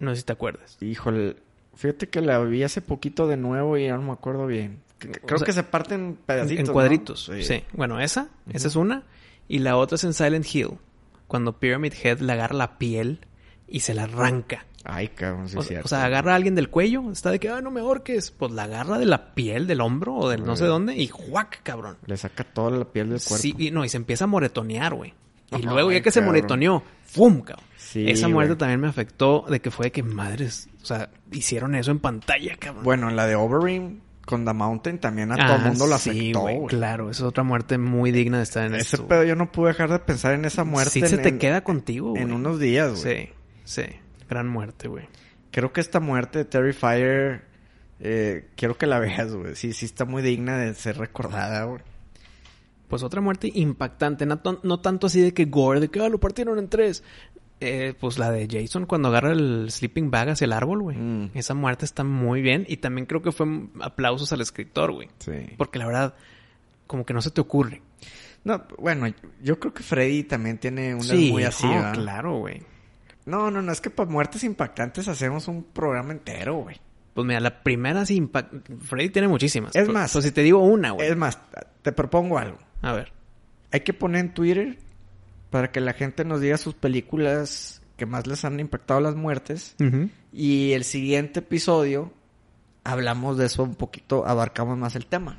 [0.00, 0.76] No sé si te acuerdas.
[0.82, 1.36] Híjole,
[1.74, 4.80] fíjate que la vi hace poquito de nuevo y ya no me acuerdo bien.
[4.98, 6.60] Creo sea, que se parten En- pedacitos.
[6.60, 6.72] en ¿no?
[6.72, 7.30] cuadritos.
[7.40, 7.64] Sí.
[7.72, 9.04] Bueno, esa, esa es una.
[9.48, 10.78] Y la otra es en Silent Hill.
[11.26, 13.20] Cuando Pyramid Head le agarra la piel
[13.68, 14.66] y se la arranca.
[14.84, 15.86] Ay, cabrón, sí o, cierto.
[15.86, 18.30] o sea, agarra a alguien del cuello, está de que, ah, no me ahorques.
[18.32, 21.62] Pues la agarra de la piel, del hombro o del no sé dónde y ¡juac,
[21.62, 21.96] cabrón!
[22.06, 23.36] Le saca toda la piel del cuerpo.
[23.42, 25.14] Sí, y no, y se empieza a moretonear, güey.
[25.58, 27.64] Y luego, ya que se moretoneó, ¡fum, cabrón!
[27.76, 28.58] Sí, Esa muerte güey.
[28.58, 32.56] también me afectó de que fue de que madres, o sea, hicieron eso en pantalla,
[32.56, 32.82] cabrón.
[32.82, 36.10] Bueno, la de Overeem con The Mountain también a todo el Ah, mundo lo sí,
[36.10, 36.68] afectó, güey, güey.
[36.68, 39.06] Claro, esa es otra muerte muy digna de estar en Ese esto.
[39.06, 40.90] pedo yo no pude dejar de pensar en esa muerte.
[40.90, 42.22] Sí se en- te en- queda contigo, güey.
[42.22, 43.26] En unos días, güey.
[43.26, 43.32] Sí,
[43.64, 43.82] sí.
[44.28, 45.06] Gran muerte, güey.
[45.52, 47.42] Creo que esta muerte de Terry Fire,
[48.00, 49.54] eh, quiero que la veas, güey.
[49.54, 51.82] Sí, sí está muy digna de ser recordada, güey.
[52.88, 54.26] Pues otra muerte impactante.
[54.26, 57.02] No, tanto así de que gore, de que ah, lo partieron en tres.
[57.60, 60.96] Eh, pues la de Jason cuando agarra el sleeping bag hacia el árbol, güey.
[60.96, 61.30] Mm.
[61.34, 62.66] Esa muerte está muy bien.
[62.68, 63.46] Y también creo que fue
[63.80, 65.08] aplausos al escritor, güey.
[65.18, 65.32] Sí.
[65.56, 66.14] Porque la verdad,
[66.86, 67.80] como que no se te ocurre.
[68.44, 69.06] No, bueno,
[69.42, 71.94] yo creo que Freddy también tiene una sí, muy así, no, ¿verdad?
[71.94, 72.62] claro, güey.
[73.24, 76.76] No, no, no, es que para muertes impactantes hacemos un programa entero, güey.
[77.14, 78.52] Pues mira, la primera sí impact...
[78.82, 79.74] Freddy tiene muchísimas.
[79.74, 81.08] Es Pues- más- Pues si te digo una, güey.
[81.08, 81.38] Es más,
[81.80, 82.58] te propongo algo.
[82.84, 83.12] A ver.
[83.72, 84.78] Hay que poner en Twitter
[85.50, 89.76] para que la gente nos diga sus películas que más les han impactado las muertes.
[90.32, 92.12] Y el siguiente episodio
[92.82, 95.38] hablamos de eso un poquito, abarcamos más el tema.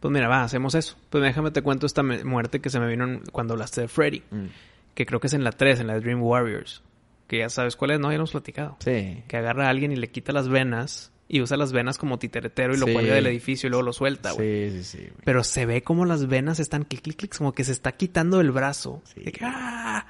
[0.00, 0.96] Pues mira, va, hacemos eso.
[1.10, 4.22] Pues déjame te cuento esta muerte que se me vino cuando hablaste de Freddy.
[4.94, 6.82] Que creo que es en la 3, en la de Dream Warriors.
[7.28, 8.08] Que ya sabes cuál es, ¿no?
[8.08, 8.76] Ya lo hemos platicado.
[8.80, 9.22] Sí.
[9.28, 12.74] Que agarra a alguien y le quita las venas y usa las venas como titeretero
[12.74, 12.92] y lo Sí.
[12.92, 14.70] cuelga del edificio y luego lo suelta, güey.
[14.70, 14.98] Sí, sí, sí.
[14.98, 15.22] güey.
[15.24, 18.40] Pero se ve como las venas están clic, clic, clic, como que se está quitando
[18.40, 19.02] el brazo.
[19.14, 19.22] Sí.
[19.22, 20.06] De que, ¡ah!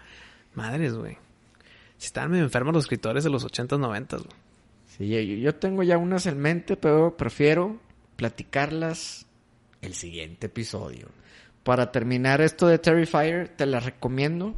[0.55, 1.17] Madres, güey.
[1.97, 4.37] Si estaban medio enfermos los escritores de los 80s, 90s, güey.
[4.99, 7.79] Sí, yo, yo tengo ya unas en mente, pero prefiero
[8.17, 9.27] platicarlas
[9.81, 11.09] el siguiente episodio.
[11.63, 14.55] Para terminar esto de Terrifier, te la recomiendo.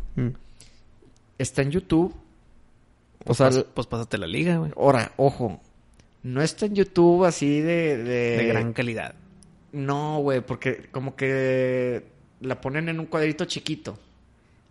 [1.38, 2.14] Está en YouTube.
[2.14, 4.72] O Pues, sea, pas- pues pásate la liga, güey.
[4.76, 5.60] ahora, ojo.
[6.24, 7.96] No está en YouTube así de...
[7.98, 9.14] De, De gran calidad.
[9.72, 12.04] No, güey, porque como que
[12.40, 13.98] la ponen en un cuadrito chiquito.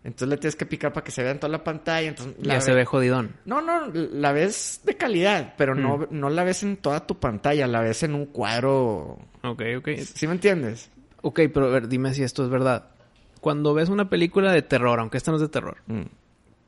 [0.04, 2.10] Entonces le tienes que picar para que se vea en toda la pantalla.
[2.10, 3.36] Entonces, la Ya se ve- ve jodidón.
[3.46, 5.82] No, no, la ves de calidad, pero Mm.
[5.82, 9.20] no, no la ves en toda tu pantalla, la ves en un cuadro.
[9.44, 9.90] Ok, ok.
[10.14, 10.90] ¿Sí me entiendes?
[11.22, 12.90] Ok, pero a ver, dime si esto es verdad.
[13.40, 16.02] Cuando ves una película de terror, aunque esta no es de terror, Mm.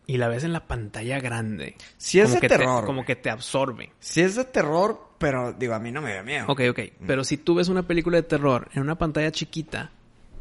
[0.07, 1.75] Y la ves en la pantalla grande.
[1.97, 3.91] Sí es como de que te- terror, como que te absorbe.
[3.99, 6.45] Sí es de terror, pero digo, a mí no me da miedo.
[6.47, 6.79] Ok, ok.
[7.07, 9.91] Pero si tú ves una película de terror en una pantalla chiquita,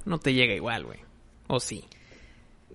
[0.04, 0.98] no te llega igual, güey.
[1.46, 1.84] O sí.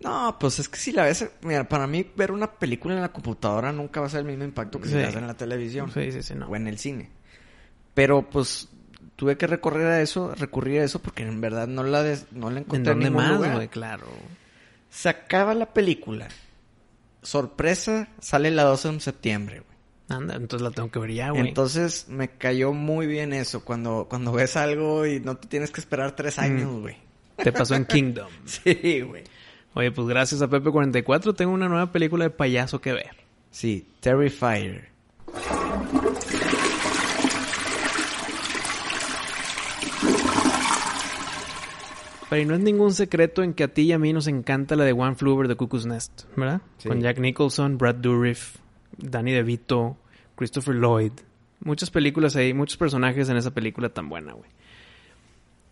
[0.02, 1.30] No, pues es que si la ves...
[1.42, 4.46] Mira, para mí ver una película en la computadora nunca va a ser el mismo
[4.46, 5.92] impacto que si la ves en la televisión.
[5.92, 6.48] Sí, sí, sí, no.
[6.48, 7.10] O en el cine.
[7.94, 8.70] Pero pues
[9.18, 12.50] tuve que recorrer a eso, recurrir a eso porque en verdad no la, des- no
[12.50, 13.56] la ¿En encontré en, dónde ningún más, lugar.
[13.56, 13.68] güey?
[13.68, 14.08] Claro.
[14.90, 16.30] Se acaba la película.
[17.22, 19.70] Sorpresa, sale la 12 de septiembre, güey.
[20.10, 21.48] Anda, entonces la tengo que ver ya, güey.
[21.48, 23.64] Entonces me cayó muy bien eso.
[23.64, 26.98] Cuando, cuando ves algo y no te tienes que esperar tres años, güey.
[27.36, 28.30] Te pasó en Kingdom.
[28.46, 29.24] Sí, güey.
[29.76, 33.16] Oye, pues gracias a Pepe44 tengo una nueva película de payaso que ver.
[33.52, 34.90] Sí, Terrifier.
[42.30, 44.84] Pero no es ningún secreto en que a ti y a mí nos encanta la
[44.84, 46.62] de One Flew Over the Cuckoo's Nest, ¿verdad?
[46.78, 46.88] Sí.
[46.88, 48.58] Con Jack Nicholson, Brad Dourif,
[48.98, 49.98] Danny DeVito,
[50.36, 51.14] Christopher Lloyd.
[51.62, 54.50] Muchas películas ahí, muchos personajes en esa película tan buena, güey.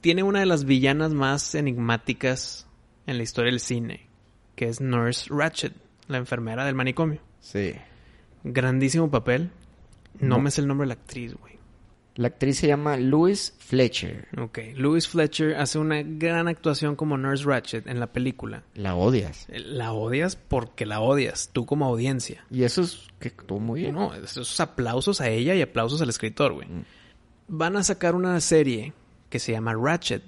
[0.01, 2.67] Tiene una de las villanas más enigmáticas
[3.05, 4.07] en la historia del cine,
[4.55, 5.73] que es Nurse Ratched,
[6.07, 7.19] la enfermera del manicomio.
[7.39, 7.73] Sí.
[8.43, 9.51] Grandísimo papel.
[10.19, 10.41] No, No.
[10.43, 11.56] me sé el nombre de la actriz, güey.
[12.17, 14.27] La actriz se llama Louise Fletcher.
[14.39, 14.59] Ok.
[14.75, 18.63] Louis Fletcher hace una gran actuación como Nurse Ratched en la película.
[18.73, 19.45] La odias.
[19.49, 22.43] La odias porque la odias, tú como audiencia.
[22.49, 23.93] Y eso es que actuó muy bien.
[23.95, 26.67] No, esos aplausos a ella y aplausos al escritor, güey.
[26.67, 26.83] Mm.
[27.49, 28.93] Van a sacar una serie
[29.29, 30.23] que se llama Ratchet,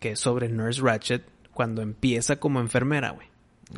[0.00, 3.28] que es sobre Nurse Ratchet cuando empieza como enfermera, güey.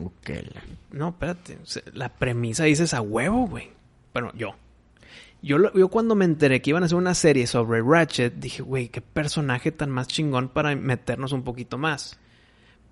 [0.03, 1.59] Ok, la- No, espérate.
[1.93, 3.71] La premisa dices a huevo, güey.
[4.13, 4.57] Bueno, yo.
[5.45, 8.63] Yo, lo- yo cuando me enteré que iban a hacer una serie sobre Ratchet, dije,
[8.63, 12.19] güey, qué personaje tan más chingón para meternos un poquito más.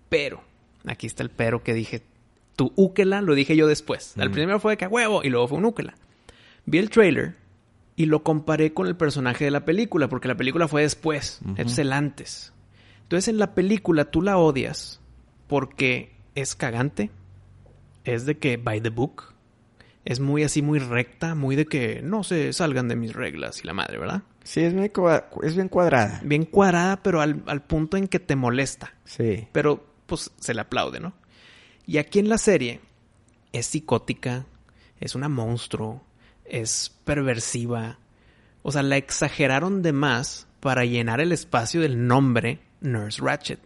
[0.09, 0.43] Pero,
[0.87, 2.03] aquí está el pero que dije,
[2.57, 4.13] tu úquela lo dije yo después.
[4.17, 4.31] Mm.
[4.33, 5.95] primero fue de que huevo y luego fue un úquela.
[6.67, 7.37] Vi el trailer
[7.97, 11.55] y lo comparé con el personaje de la película, porque la película fue después, Ujú.
[11.57, 12.53] es el antes.
[13.05, 15.01] Entonces en la película tú la odias
[15.47, 17.11] porque es cagante,
[18.05, 19.32] es de que by the book,
[20.05, 23.67] es muy así, muy recta, muy de que no se salgan de mis reglas y
[23.67, 24.23] la madre, ¿verdad?
[24.45, 26.21] Sí, es bien, cua- es bien cuadrada.
[26.25, 28.95] Bien cuadrada, pero al, al punto en que te molesta.
[29.05, 29.47] Sí.
[29.53, 31.13] Pero pues se le aplaude, ¿no?
[31.87, 32.81] Y aquí en la serie
[33.53, 34.47] es psicótica,
[35.01, 36.03] es una monstruo,
[36.45, 37.99] es perversiva.
[38.63, 43.61] O sea, la exageraron de más para llenar el espacio del nombre Nurse Ratchet.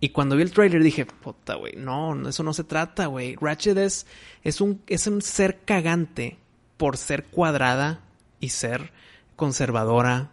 [0.00, 3.36] Y cuando vi el trailer dije, puta, güey, no, no, eso no se trata, güey.
[3.38, 4.06] Ratchet es,
[4.42, 6.38] es, un, es un ser cagante
[6.78, 8.00] por ser cuadrada
[8.40, 8.92] y ser
[9.36, 10.30] conservadora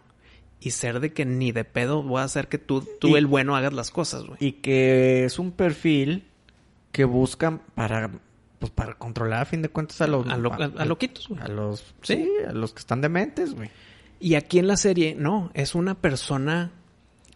[0.60, 3.26] y ser de que ni de pedo voy a hacer que tú, tú Y- el
[3.26, 4.38] bueno, hagas las cosas, güey.
[4.40, 6.24] Y que es un perfil
[6.92, 8.10] que buscan para
[8.58, 11.40] pues para controlar a fin de cuentas a los A lo- a- a loquitos, güey.
[11.40, 12.16] a los Sí.
[12.16, 13.70] sí, a los que están dementes, güey.
[14.18, 16.72] Y aquí en la serie, no, es una persona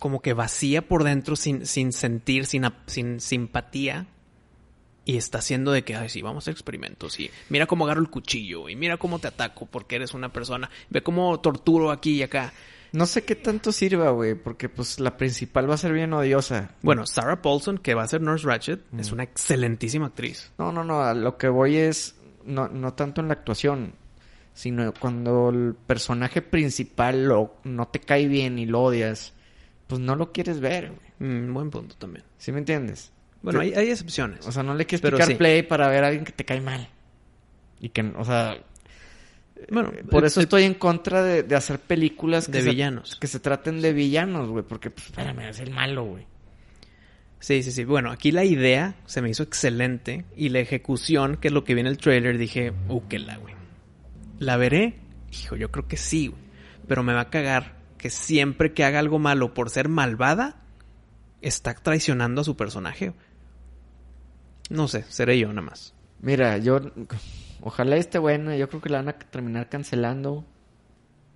[0.03, 4.09] como que vacía por dentro, sin, sin sentir, sin, sin simpatía.
[5.05, 7.21] Y está haciendo de que, ay, sí, vamos a experimentos.
[7.21, 8.69] Y mira cómo agarro el cuchillo.
[8.69, 10.69] Y mira cómo te ataco porque eres una persona.
[10.91, 12.53] Ve cómo torturo aquí y acá.
[12.91, 16.75] No sé qué tanto sirva, güey, porque pues la principal va a ser bien odiosa.
[16.83, 20.51] Bueno, Sarah Paulson, que va a ser Nurse Ratchet, es una excelentísima actriz.
[20.59, 23.95] No, no, no, a lo que voy es no, no tanto en la actuación,
[24.53, 29.35] sino cuando el personaje principal lo, no te cae bien y lo odias,
[29.93, 31.31] pues no lo quieres ver, güey.
[31.31, 32.25] Mm, buen punto también.
[32.39, 33.13] ¿Sí me entiendes?
[33.43, 34.47] Bueno, hay, hay excepciones.
[34.47, 35.35] O sea, no le quieres Pero picar sí.
[35.35, 36.89] play para ver a alguien que te cae mal.
[37.81, 38.57] Y que, o sea,
[39.71, 42.71] bueno, por el- eso el- estoy en contra de, de hacer películas que de se,
[42.71, 43.17] villanos.
[43.21, 46.27] que se traten de villanos, güey, porque, pues, espérame, es el malo, güey.
[47.41, 47.85] Sí, sí, sí.
[47.85, 51.75] Bueno, aquí la idea se me hizo excelente y la ejecución, que es lo que
[51.75, 53.55] viene el trailer, dije, uh, que la, güey.
[54.39, 54.95] ¿La veré?
[55.33, 56.41] Hijo, yo creo que sí, güey.
[56.87, 60.57] Pero me va a cagar que siempre que haga algo malo por ser malvada,
[61.41, 63.15] está traicionando a su personaje.
[64.71, 65.95] No sé, seré yo nada más.
[66.21, 66.81] Mira, yo,
[67.61, 70.45] ojalá esté buena, yo creo que la van a terminar cancelando.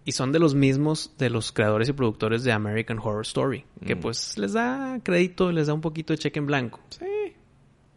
[0.04, 3.94] Y son de los mismos de los creadores y productores de American Horror Story, que
[3.96, 4.00] Mm.
[4.00, 6.80] pues les da crédito, les da un poquito de cheque en blanco.
[6.90, 7.04] Sí,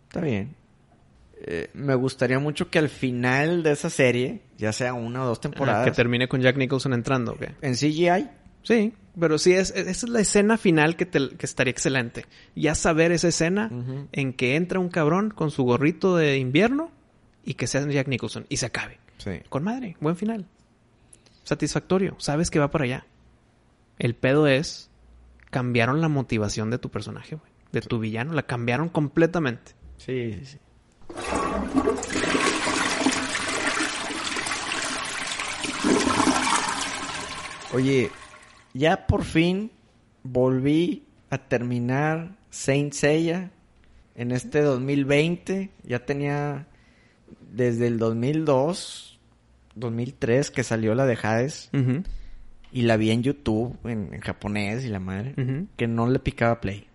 [0.07, 0.55] está bien.
[1.41, 5.38] Eh, me gustaría mucho que al final de esa serie, ya sea una o dos
[5.38, 8.28] Ah, temporadas, que termine con Jack Nicholson entrando, en CGI,
[8.64, 12.26] Sí, pero sí, es, esa es la escena final que, te- que estaría excelente.
[12.55, 13.72] Ya saber esa escena
[14.12, 16.91] en que entra un cabrón con su gorrito de invierno
[17.43, 18.99] y que sea Jack Nicholson y se acabe.
[19.18, 19.32] sí.
[19.49, 20.45] Con madre, buen final.
[21.43, 23.05] Satisfactorio, sabes que va para allá.
[23.97, 24.89] El pedo es,
[25.49, 27.51] cambiaron la motivación de tu personaje, güey.
[27.72, 29.74] De tu villano, la cambiaron completamente.
[29.97, 30.60] Sí, sí, sí.
[37.74, 38.10] Oye,
[38.74, 39.72] ya por fin
[40.24, 43.51] volví a terminar Saint Seiya
[44.15, 45.70] en este 2020.
[45.84, 46.67] Ya tenía
[47.51, 49.20] desde el 2002,
[49.76, 51.70] 2003 que salió la de Hades.
[52.72, 55.65] Y la vi en YouTube, en, en japonés y la madre.
[55.76, 56.86] Que no le picaba play.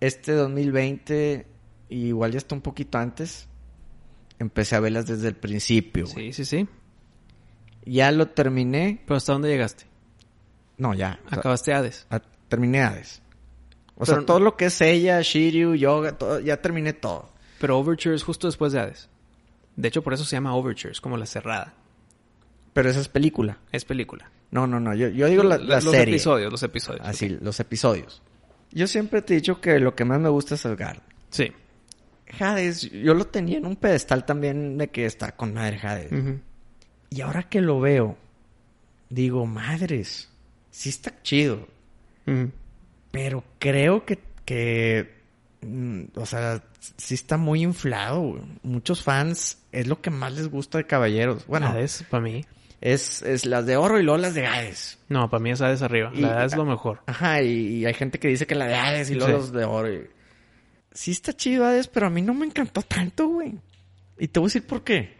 [0.00, 1.46] Este 2020,
[1.88, 3.48] y igual ya está un poquito antes,
[4.38, 6.06] empecé a verlas desde el principio.
[6.06, 6.68] Sí, sí, sí.
[7.86, 9.00] Ya lo terminé.
[9.06, 9.86] Pero ¿hasta dónde llegaste?
[10.78, 11.20] No, ya.
[11.30, 12.06] Acabaste Hades.
[12.10, 13.22] a- terminé Hades.
[13.96, 17.30] O Pero- sea, todo lo que es ella, Shiryu, Yoga, todo, ya terminé todo.
[17.58, 19.08] Pero Overture es justo después de Hades.
[19.76, 21.74] De hecho, por eso se llama Overture, es como la cerrada.
[22.74, 23.58] Pero esa es película.
[23.72, 24.30] Es película.
[24.50, 24.94] No, no, no.
[24.94, 26.14] Yo, yo digo la, la los serie.
[26.14, 27.06] episodios, los episodios.
[27.06, 28.22] Así, los episodios.
[28.70, 30.98] Yo siempre te he dicho que lo que más me gusta es Asgard.
[31.30, 31.52] Sí.
[32.38, 36.10] Hades, yo lo tenía en un pedestal también de que está con madre Hades.
[37.10, 38.16] Y ahora que lo veo,
[39.08, 40.28] digo, madres,
[40.76, 41.66] sí está chido.
[43.10, 45.14] Pero creo que, que
[45.62, 46.62] mm, o sea,
[46.96, 48.20] sí está muy inflado.
[48.20, 48.42] güey.
[48.62, 51.46] Muchos fans es lo que más les gusta de Caballeros.
[51.46, 52.44] Bueno, Hades, para mí.
[52.80, 54.98] es, es las de oro y luego las de Hades.
[55.08, 56.10] No, para mí es Hades arriba.
[56.14, 57.00] Y- La Hades es lo mejor.
[57.06, 59.32] Ajá, y, y hay gente que dice que la de Hades y luego Sí.
[59.38, 59.92] los de oro.
[59.92, 60.06] y-
[60.92, 63.54] Sí está chido Hades, pero a mí no me encantó tanto, güey.
[64.18, 65.14] Y te voy a decir por qué.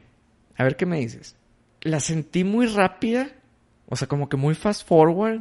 [0.56, 1.36] A ver qué me dices.
[1.82, 3.28] La sentí muy rápida.
[3.88, 5.40] O sea, como que muy fast forward.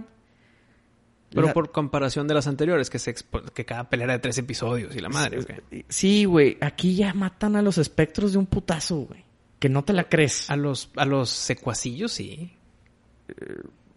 [1.31, 4.19] Pero La- por comparación de las anteriores, que, se expo- que cada pelea era de
[4.19, 5.41] tres episodios y la madre.
[5.41, 5.85] Sí, ok.
[5.89, 6.57] Sí, güey.
[6.61, 9.25] Aquí ya matan a los espectros de un putazo, güey.
[9.59, 10.49] Que no te la crees.
[10.49, 12.51] A los, a los secuacillos, sí.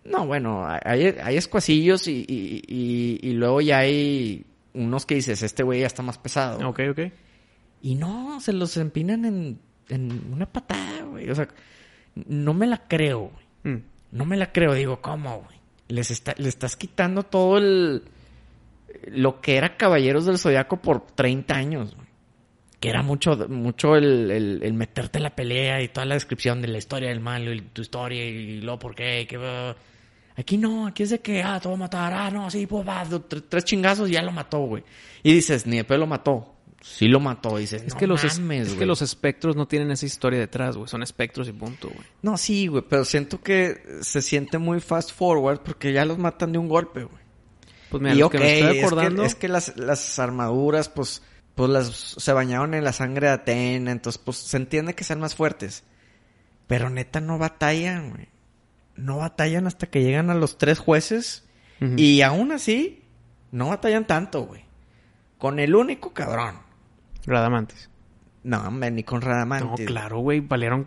[0.04, 5.42] No, bueno, hay, hay escuacillos y, y, y- y luego ya hay unos que dices,
[5.42, 6.66] este güey ya está más pesado.
[6.68, 7.00] Ok, ok.
[7.82, 9.58] Y no, se los empinan en,
[9.90, 11.28] en una patada, güey.
[11.30, 11.46] O sea,
[12.26, 13.30] no me la creo,
[13.62, 13.76] güey.
[13.76, 13.82] Mm.
[14.12, 14.74] No me la creo.
[14.74, 15.58] Digo, ¿cómo, güey?
[15.88, 18.02] Les está, le estás quitando todo el...
[19.06, 22.08] Lo que era Caballeros del Zodiaco por 30 años, güey.
[22.80, 26.78] Que era mucho, mucho el, meterte en la pelea y toda la descripción de la
[26.78, 29.74] historia del malo y tu historia y luego por qué, va.
[30.36, 32.86] Aquí no, aquí es de que, ah, te voy a matar, ah, no, sí, pues
[32.86, 34.84] va, tre- tres chingazos y ya lo mató, güey.
[35.24, 36.54] Y dices, ni de pedo lo mató.
[36.80, 39.66] Sí lo mató, dices, Es, no que los, es- mames, es que los espectros no
[39.66, 40.88] tienen esa historia detrás, güey.
[40.88, 42.06] Son espectros y punto, güey.
[42.22, 46.52] No, sí, güey, pero siento que se siente muy fast forward porque ya los matan
[46.52, 47.22] de un golpe, güey.
[47.90, 49.22] Pues mira, y lo que me estoy es que- acordando...
[49.24, 51.22] es que, las, las armaduras, pues,
[51.54, 55.20] pues las se bañaron en la sangre de Atena, entonces, pues, se entiende que sean
[55.20, 55.82] más fuertes.
[56.68, 58.28] Pero neta no batallan, güey.
[58.94, 61.44] No batallan hasta que llegan a los tres jueces
[61.96, 63.04] y aún así
[63.52, 64.64] no batallan tanto, güey.
[65.38, 66.60] Con el único cabrón.
[67.28, 67.90] Radamantis.
[68.44, 69.86] No, hombre, ni con No, Radamantis.
[69.86, 70.40] claro, güey.
[70.40, 70.86] Valieron...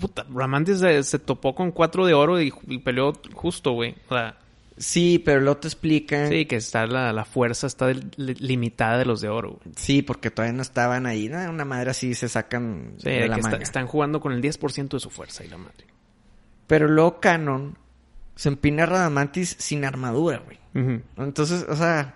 [0.00, 3.94] Puta, Radamantis se, se topó con cuatro de oro y, y peleó justo, güey.
[4.08, 4.38] O sea,
[4.76, 6.28] Sí, pero luego te explican.
[6.28, 9.74] sí, que está la, la fuerza está limitada de los de oro, güey.
[9.76, 11.28] Sí, porque todavía no estaban ahí.
[11.28, 11.38] ¿no?
[11.50, 14.88] Una madre así se sacan Sí, de la que está- están jugando con el 10%
[14.90, 15.84] de su fuerza y la madre.
[16.68, 17.76] Pero luego Canon
[18.36, 20.58] se empina a Radamantis sin armadura, güey.
[21.16, 22.14] Entonces, o sea,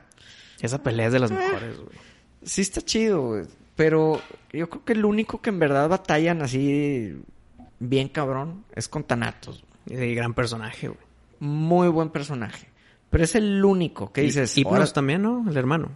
[0.61, 1.99] Esa pelea es de las mejores, güey.
[2.45, 3.45] Sí está chido, güey.
[3.77, 4.21] Pero
[4.53, 7.17] yo creo que el único que en verdad batallan así
[7.79, 9.65] bien cabrón es con Thanatos.
[9.87, 11.01] Y gran personaje, güey.
[11.41, 12.69] Muy buen personaje.
[13.11, 14.57] Pero es el único que Y- dices...
[14.57, 15.45] Hipnos ahora, también, ¿no?
[15.49, 15.91] El hermano.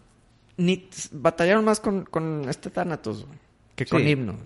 [0.57, 3.39] ni, batallaron más con, con este Thanatos, güey,
[3.75, 4.15] que con Sí.
[4.15, 4.37] Güey.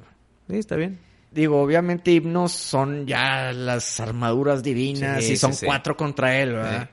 [0.51, 0.98] Sí, está bien.
[1.30, 6.90] Digo, obviamente himnos son ya las armaduras divinas Sí, y son cuatro contra él, ¿verdad?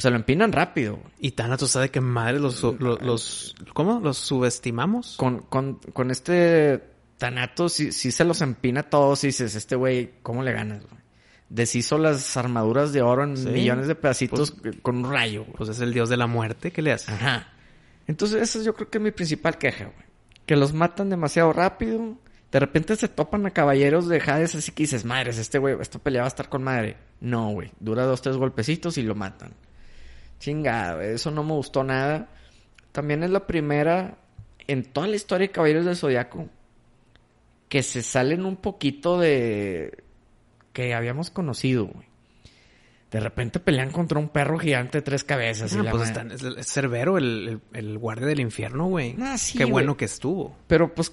[0.00, 0.96] Se lo empinan rápido.
[0.96, 1.12] güey.
[1.20, 4.00] Y Thanatos sabe que madre los, los, ¿cómo?
[4.00, 5.16] ¿Los subestimamos?
[5.16, 6.82] Con, con, con este
[7.18, 10.82] Thanatos sí, sí se los empina a todos y dices, este güey, ¿cómo le ganas?
[10.82, 11.00] güey?
[11.50, 13.48] Deshizo las armaduras de oro en Sí.
[13.48, 15.42] millones de pedacitos con un rayo.
[15.44, 15.56] güey.
[15.56, 16.70] Pues es el dios de la muerte.
[16.70, 17.12] ¿Qué le hace?
[17.12, 17.48] Ajá.
[18.06, 20.06] Entonces, esa yo creo que es mi principal queja, güey.
[20.46, 22.16] Que los matan demasiado rápido.
[22.50, 25.98] De repente se topan a caballeros de Hades, así que dices, madres, este güey, esta
[26.00, 26.96] pelea va a estar con madre.
[27.20, 27.70] No, güey.
[27.78, 29.52] Dura dos, tres golpecitos y lo matan.
[30.40, 32.28] Chingada, eso no me gustó nada.
[32.90, 34.18] También es la primera
[34.66, 36.48] en toda la historia de Caballeros del Zodiaco
[37.68, 40.02] que se salen un poquito de
[40.72, 42.06] que habíamos conocido, güey.
[43.12, 45.72] De repente pelean contra un perro gigante de tres cabezas.
[45.74, 49.16] y Ah, la pues están- es, es Cerbero, el, el, el guardia del infierno, güey.
[49.20, 49.72] Ah, sí, Qué güey.
[49.72, 50.56] bueno que estuvo.
[50.68, 51.12] Pero pues,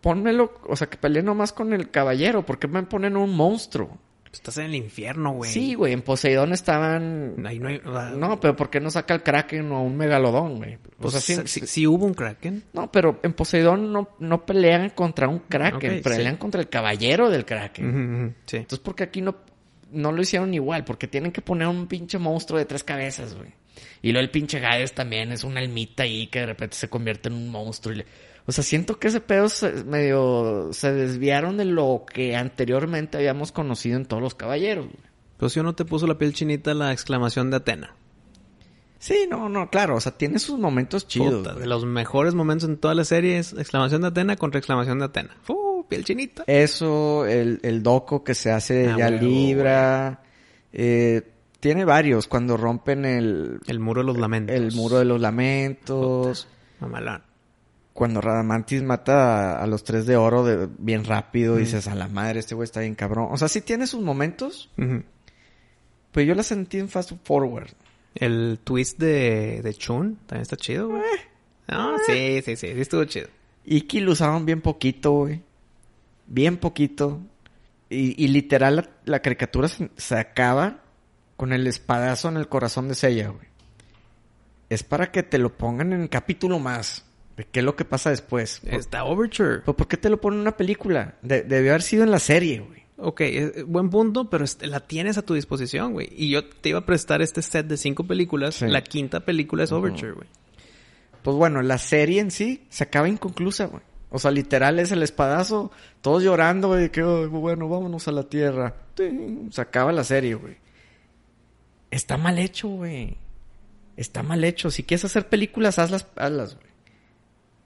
[0.00, 2.44] pónmelo, o sea, que pelee nomás con el caballero.
[2.44, 3.98] ¿Por qué me ponen un monstruo?
[4.32, 5.50] Estás en el infierno, güey.
[5.50, 7.44] Sí, güey, en Poseidón estaban...
[7.46, 7.80] Ahí no hay...
[8.16, 10.76] No, pero ¿por qué no saca el Kraken o un Megalodón, güey?
[10.76, 12.64] O pues, sea, sí- sí, sí hubo un Kraken.
[12.72, 16.38] No, pero en Poseidón no, no pelean contra un Kraken, pelean sí.
[16.38, 17.88] contra el caballero del Kraken.
[17.88, 18.56] Ujú, ujú, Sí.
[18.56, 19.36] Entonces, ¿por qué aquí no,
[19.90, 20.84] no lo hicieron igual?
[20.84, 23.50] Porque tienen que poner un pinche monstruo de tres cabezas, güey.
[24.00, 27.28] Y luego el pinche Gades también es una almita ahí que de repente se convierte
[27.28, 27.94] en un monstruo.
[27.94, 28.06] y le-
[28.46, 33.52] O sea, siento que ese pedo se, medio se desviaron de lo que anteriormente habíamos
[33.52, 34.86] conocido en todos los caballeros.
[34.86, 34.96] güey.
[35.36, 37.94] Pues yo no te puso la piel chinita la exclamación de Atena.
[38.98, 39.96] Sí, no, no, claro.
[39.96, 41.34] O sea, tiene sus momentos chidos.
[41.48, 44.98] Puta, de los mejores momentos en toda la serie es exclamación de Atena contra exclamación
[45.00, 45.36] de Atena.
[45.48, 45.84] ¡Uh!
[45.88, 46.44] Piel chinita.
[46.46, 50.22] Eso, el, el doco que se hace Ah, ya libra.
[50.72, 51.22] eh,
[51.58, 52.28] tiene varios.
[52.28, 54.54] Cuando rompen el, El muro de los lamentos.
[54.56, 56.46] el muro de los lamentos.
[56.80, 57.22] Mamalón.
[57.92, 61.56] Cuando Radamantis mata a, a los tres de oro de, bien rápido.
[61.56, 63.28] Dices, a la madre, este güey está bien cabrón.
[63.30, 64.70] O sea, sí tiene sus momentos.
[64.78, 65.02] Ujú.
[66.12, 67.70] Pero yo la sentí en Fast Forward.
[68.14, 71.02] El twist de, de Chun también está chido, güey.
[71.68, 73.28] No, sí, sí, sí, sí estuvo chido.
[73.64, 75.42] Iki lo usaban bien poquito, güey.
[76.26, 77.20] Bien poquito.
[77.88, 80.80] Y, y literal la, la caricatura se, se acaba
[81.36, 83.46] con el espadazo en el corazón de Seiya, güey.
[84.68, 87.04] Es para que te lo pongan en el capítulo más.
[87.50, 88.60] Qué es lo que pasa después.
[88.64, 89.58] Está Overture.
[89.60, 91.14] ¿Pero ¿Por qué te lo ponen en una película?
[91.22, 92.82] De- debió haber sido en la serie, güey.
[92.98, 96.08] Ok, eh, buen punto, pero la tienes a tu disposición, güey.
[96.14, 98.56] Y yo te iba a prestar este set de cinco películas.
[98.56, 98.66] Sí.
[98.68, 100.28] La quinta película es Overture, güey.
[101.22, 103.82] Pues bueno, la serie en sí se acaba inconclusa, güey.
[104.10, 105.72] O sea, literal es el espadazo,
[106.02, 108.74] todos llorando, güey, que "Ay, bueno, vámonos a la tierra.
[108.94, 110.56] Ting, Se acaba la serie, güey.
[111.90, 113.16] Está mal hecho, güey.
[113.96, 114.70] Está mal hecho.
[114.70, 116.71] Si quieres hacer películas, hazlas, hazlas, güey.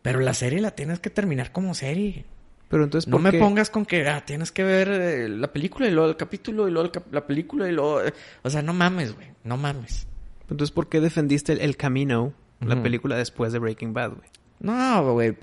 [0.06, 2.24] Pero la serie la tienes que terminar como serie.
[2.68, 5.86] Pero entonces, No ¿por me pongas con que ah, tienes que ver eh, la película
[5.86, 8.02] y luego el capítulo y luego el cap- la película y luego...
[8.02, 9.28] eh, O sea, no mames, güey.
[9.44, 10.06] No mames.
[10.42, 14.28] Entonces, ¿por qué defendiste el, El Camino, la película después de Breaking Bad, güey?
[14.60, 15.36] No, güey.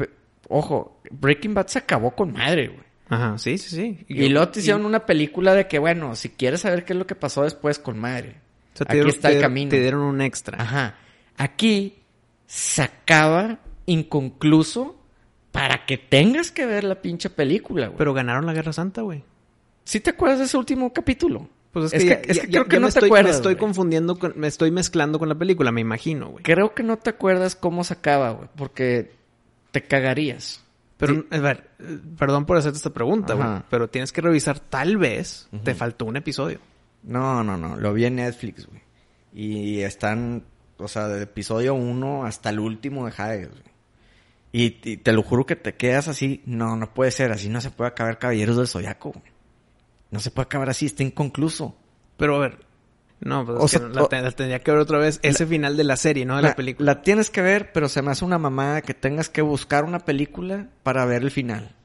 [0.49, 2.83] Ojo, Breaking Bad se acabó con madre, güey.
[3.09, 4.05] Ajá, sí, sí, sí.
[4.07, 7.05] Y, luego te hicieron una película de que, bueno, si quieres saber qué es lo
[7.07, 8.37] que pasó después, con madre.
[8.73, 9.69] o sea, te Aquí dieron- está te el camino.
[9.69, 10.61] Te dieron un extra.
[10.61, 10.95] Ajá.
[11.37, 11.99] Aquí
[12.47, 14.95] se acaba inconcluso
[15.51, 17.97] para que tengas que ver la pinche película, güey.
[17.97, 19.23] Pero ganaron la Guerra Santa, güey.
[19.83, 21.47] ¿Sí te acuerdas de ese último capítulo?
[21.71, 23.35] Pues es Es que, es que ya- creo que no me te estoy, acuerdas, Me
[23.37, 23.59] estoy güey.
[23.59, 26.43] confundiendo, con- me estoy mezclando con la película, me imagino, güey.
[26.43, 28.49] Creo que no te acuerdas cómo se acaba, güey.
[28.55, 29.11] Porque
[29.71, 30.63] te cagarías.
[30.97, 31.25] Pero, Sí.
[31.31, 31.69] a ver,
[32.17, 33.47] perdón por hacerte esta pregunta, güey.
[33.69, 36.59] Pero tienes que revisar, tal vez te faltó un episodio.
[37.03, 37.75] No, no, no.
[37.75, 38.81] Lo vi en Netflix, güey.
[39.33, 40.43] Y están,
[40.77, 43.72] o sea, del episodio 1 hasta el último de Hades, güey.
[44.53, 46.41] Y, y te lo juro que te quedas así.
[46.45, 47.31] No, no puede ser.
[47.31, 49.11] Así no se puede acabar Caballeros del Zodiaco.
[50.11, 50.85] No se puede acabar así.
[50.85, 51.75] Está inconcluso.
[52.15, 52.59] Pero, a ver.
[53.19, 55.19] No, pues O sea, la, tendría que ver otra vez.
[55.23, 56.93] Ese final de la serie, no de la, película.
[56.93, 59.99] la tienes que ver, pero se me hace una mamada que tengas que buscar una
[59.99, 61.75] película para ver el final.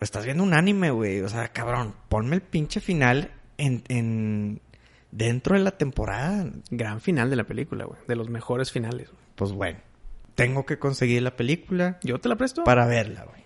[0.00, 1.20] Estás viendo un anime, güey.
[1.22, 4.60] O sea, cabrón, ponme el pinche final en, en
[5.10, 6.46] dentro de la temporada.
[6.70, 7.98] Gran final de la película, güey.
[8.06, 9.10] De los mejores finales.
[9.34, 9.78] Pues bueno,
[10.44, 12.64] tengo que conseguir la película ¿Yo te la presto?
[12.64, 13.40] para verla, güey.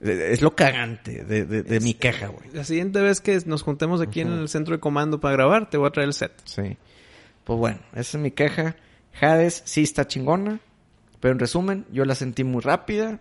[0.00, 2.50] Es lo cagante de, de- de mi queja, güey.
[2.52, 5.76] La siguiente vez que nos juntemos aquí en el centro de comando para grabar, te
[5.78, 6.32] voy a traer el set.
[6.44, 6.76] Sí.
[7.44, 8.74] Pues bueno, esa es mi queja.
[9.20, 10.58] Hades sí está chingona,
[11.20, 13.20] pero en resumen, yo la sentí muy rápida.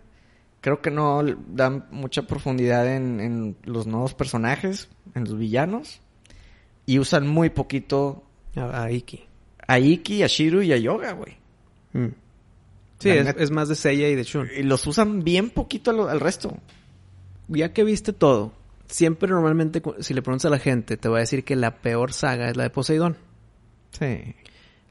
[0.62, 6.01] Creo que no dan mucha profundidad en, en los nuevos personajes, en los villanos.
[6.88, 8.24] Y usan muy poquito
[8.55, 9.24] A, a Iki.
[9.68, 11.38] a Iki, a Shiru y a Yoga, güey.
[11.93, 12.07] Mm.
[13.02, 14.49] Sí, es, más de Seiya y de Shun.
[14.58, 16.58] Y los usan bien poquito al, al resto.
[17.47, 18.54] Ya que viste todo,
[18.88, 22.14] siempre normalmente si le preguntas a la gente, te va a decir que la peor
[22.14, 23.18] saga es la de Poseidón.
[23.91, 24.36] Sí.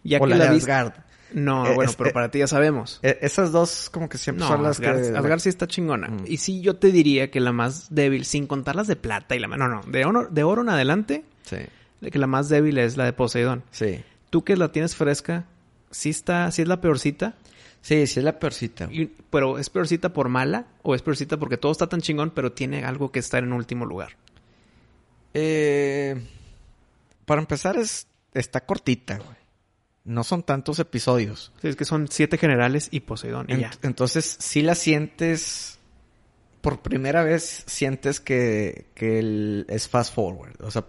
[0.05, 0.71] Ya o que la, la, de viste...
[0.73, 0.95] Asgard.
[1.33, 2.99] No, Eh, bueno, es- pero eh, para ti ya sabemos.
[3.03, 5.17] Eh, esas dos como que siempre No, son las Asgard, que...
[5.17, 6.09] Asgard sí está chingona.
[6.09, 6.25] Mm.
[6.27, 9.39] Y sí, yo te diría que la más débil, sin contar las de plata y
[9.39, 9.47] la...
[9.47, 11.57] No, no, de oro, de oro en adelante, Sí,
[12.11, 13.63] que la más débil es la de Poseidón.
[13.71, 14.01] sí.
[14.31, 15.47] Tú que la tienes fresca,
[15.91, 17.35] sí está, sí es la peorcita,
[17.83, 18.89] Sí, sí es la peorcita.
[18.93, 22.53] y- pero ¿es peorcita por mala o es peorcita porque todo está tan chingón, pero
[22.53, 24.17] tiene algo que estar en último lugar?
[25.35, 26.21] Eh,
[27.25, 29.41] para empezar, es está cortita, güey.
[30.05, 31.53] No son tantos episodios.
[31.61, 33.71] Sí, es que son siete generales y Poseidón y En- ya.
[33.83, 35.77] entonces, si la sientes...
[36.61, 40.61] Por primera vez sientes que, que el- es fast forward.
[40.63, 40.85] O sea,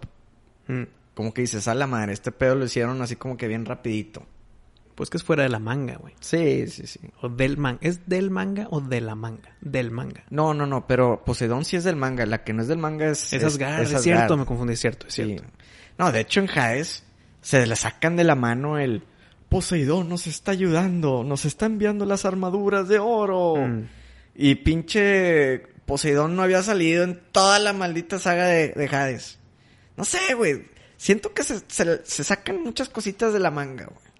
[0.68, 0.82] Mm.
[1.14, 4.24] como que dices, a la madre, este pedo lo hicieron así como que bien rapidito.
[5.02, 6.14] Pues que es fuera de la manga, güey.
[6.20, 7.00] Sí, sí, sí.
[7.22, 7.80] O del manga.
[7.82, 9.56] ¿Es del manga o de la manga?
[9.60, 10.22] Del manga.
[10.30, 12.24] No, no, no, pero Poseidón sí es del manga.
[12.24, 13.32] La que no es del manga es...
[13.32, 15.24] Es Asgard, es, cierto, me confundí, es cierto, es Sí.
[15.24, 15.44] cierto.
[15.98, 17.02] No, de hecho en Hades
[17.40, 19.02] se le sacan de la mano el...
[19.48, 23.56] Poseidón nos está ayudando, nos está enviando las armaduras de oro.
[23.56, 23.88] Mm.
[24.36, 29.40] Y pinche Poseidón no había salido en toda la maldita saga de, de Hades.
[29.96, 30.70] No sé, güey.
[30.96, 34.11] Siento que se, se- se sacan muchas cositas de la manga, güey.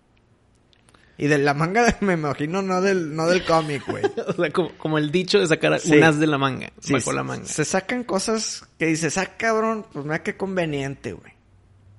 [1.22, 4.02] Y de la manga, me imagino, no del, no del cómic, güey.
[4.26, 5.96] O sea, como, como el dicho de sacar Sí.
[5.96, 6.72] un as de la manga.
[6.80, 7.44] Sí, bajo la se- manga.
[7.46, 11.32] Se sacan cosas que dices, ah, cabrón, pues mira qué conveniente, güey.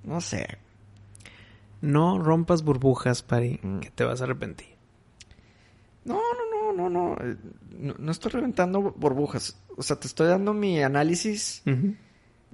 [0.03, 0.57] No sé.
[1.81, 3.79] No rompas burbujas, Pari, Mm.
[3.79, 4.67] que te vas a arrepentir.
[6.05, 7.15] No, no, no, no, no.
[7.25, 7.35] Eh,
[7.79, 9.57] No, no estoy reventando burbujas.
[9.77, 11.63] O sea, te estoy dando mi análisis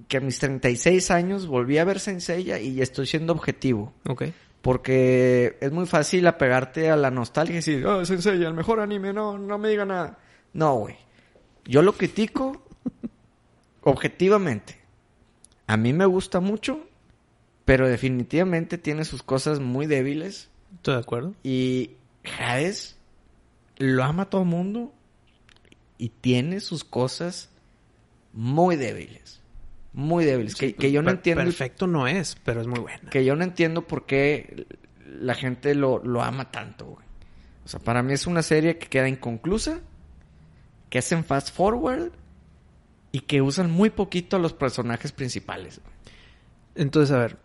[0.07, 3.93] que a mis 36 años volví a ver Senseiya y estoy siendo objetivo.
[4.07, 4.23] Ok.
[4.61, 9.37] Porque es muy fácil apegarte a la nostalgia y decir, oh, el mejor anime, no,
[9.37, 10.19] no me diga nada.
[10.53, 10.97] No, güey.
[11.65, 12.61] Yo lo critico
[13.83, 14.79] objetivamente.
[15.67, 16.85] A mí me gusta mucho,
[17.63, 20.49] pero definitivamente tiene sus cosas muy débiles.
[20.75, 21.33] Estoy de acuerdo.
[21.43, 21.91] Y
[22.39, 22.97] Hades
[23.77, 24.91] lo ama todo el mundo
[25.97, 27.49] y tiene sus cosas
[28.33, 29.38] muy débiles.
[29.93, 30.55] Muy débiles.
[30.55, 31.43] que, que yo no entiendo.
[31.43, 33.09] Perfecto no es, pero es muy buena.
[33.09, 34.67] Que yo no entiendo por qué
[35.05, 37.05] la gente lo, lo ama tanto, güey.
[37.65, 39.79] O sea, para mí es una serie que queda inconclusa,
[40.89, 42.11] que hacen fast forward
[43.11, 45.79] y que usan muy poquito a los personajes principales.
[45.83, 45.93] güey.
[46.75, 47.37] Entonces, a ver.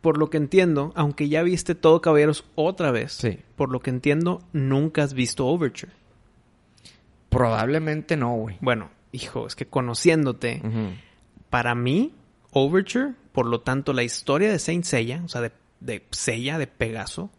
[0.00, 3.38] Por lo que entiendo, aunque ya viste todo Caballeros otra vez, Sí.
[3.56, 5.92] por lo que entiendo, nunca has visto Overture.
[7.30, 8.56] Probablemente no, güey.
[8.60, 10.60] Bueno, hijo, es que conociéndote.
[11.54, 12.12] Para mí,
[12.50, 16.66] Overture, por lo tanto, la historia de Saint Seiya, o sea, de, de Seiya, de
[16.66, 17.30] Pegaso,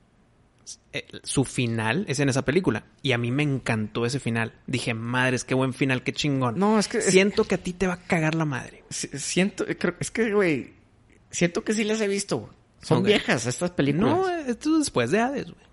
[0.94, 2.86] eh, su final es en esa película.
[3.02, 4.54] Y a mí me encantó ese final.
[4.68, 6.58] Dije, madres, qué buen final, qué chingón.
[6.58, 7.00] No, es que...
[7.00, 8.86] es- Siento que a ti te va a cagar la madre.
[8.90, 10.72] Si- Siento, creo, es que, güey,
[11.30, 12.50] siento que sí las he visto.
[12.82, 14.14] Son viejas estas películas.
[14.16, 15.66] No, esto es después de Hades, güey.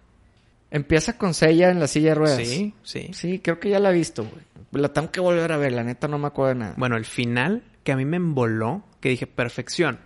[0.72, 2.48] Empieza con Sella en la silla de ruedas.
[2.48, 3.10] Sí, sí.
[3.12, 4.42] Sí, creo que ya la he visto, güey.
[4.72, 6.74] La tengo que volver a ver, la neta no me acuerdo de nada.
[6.76, 9.98] Bueno, el final que a mí me emboló, que dije, perfección.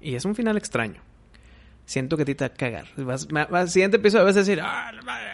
[0.00, 1.00] Y es un final extraño.
[1.86, 2.86] Siento que a ti te va a cagar.
[2.96, 5.26] Vas, al siguiente episodio vas a decir, ah, la madre".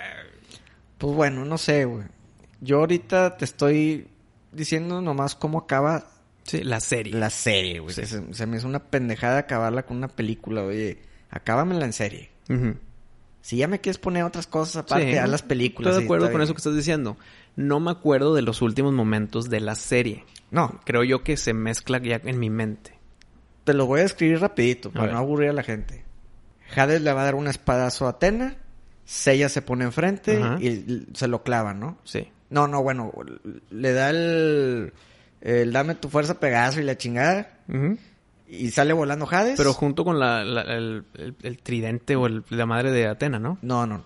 [0.99, 2.05] Pues bueno, no sé, güey.
[2.61, 4.09] Yo ahorita te estoy
[4.53, 6.07] diciendo nomás cómo acaba
[6.43, 7.15] Sí, la serie.
[7.15, 7.95] la serie, güey.
[7.95, 8.05] Sí.
[8.07, 10.99] Se, se me hizo una pendejada acabarla con una película, oye.
[11.31, 12.31] Acábamela en serie.
[13.41, 15.17] Si ya me quieres poner otras cosas aparte, Sí.
[15.19, 15.93] haz las películas.
[15.93, 16.43] Estoy de acuerdo con bien.
[16.43, 17.17] eso que estás diciendo.
[17.57, 20.25] No me acuerdo de los últimos momentos de la serie.
[20.51, 22.99] No, Creo yo que se mezcla ya en mi mente.
[23.65, 26.05] te lo voy a escribir rapidito para no aburrir a la gente.
[26.77, 28.57] Hades le va a dar un espadazo a Atena.
[29.05, 30.57] Sella se pone enfrente Ajá.
[30.61, 31.99] y se lo clava, ¿no?
[32.05, 32.29] Sí.
[32.49, 33.13] No, no, bueno,
[33.71, 34.93] le da el,
[35.41, 37.59] el dame tu fuerza Pegaso y la chingada
[38.49, 39.57] y sale volando Hades.
[39.57, 43.59] Pero junto con la, la- el, el- el tridente o la madre de Atena, ¿no?
[43.63, 44.05] No, no.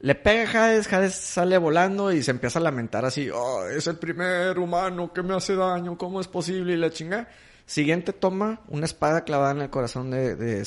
[0.00, 3.86] Le pega a Hades, Hades sale volando y se empieza a lamentar así, oh, es
[3.86, 6.72] el primer humano que me hace daño, ¿cómo es posible?
[6.72, 7.28] Y la chingada.
[7.66, 10.64] Siguiente toma, una espada clavada en el corazón de, de.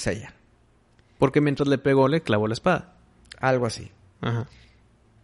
[1.18, 2.94] Porque mientras le pegó, le clavó la espada.
[3.40, 3.92] Algo así.
[4.22, 4.48] Ajá.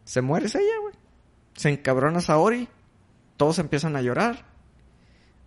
[0.04, 0.96] Se muere Seiya, güey.
[1.54, 2.68] Se encabrona Saori.
[3.38, 4.44] Todos empiezan a llorar.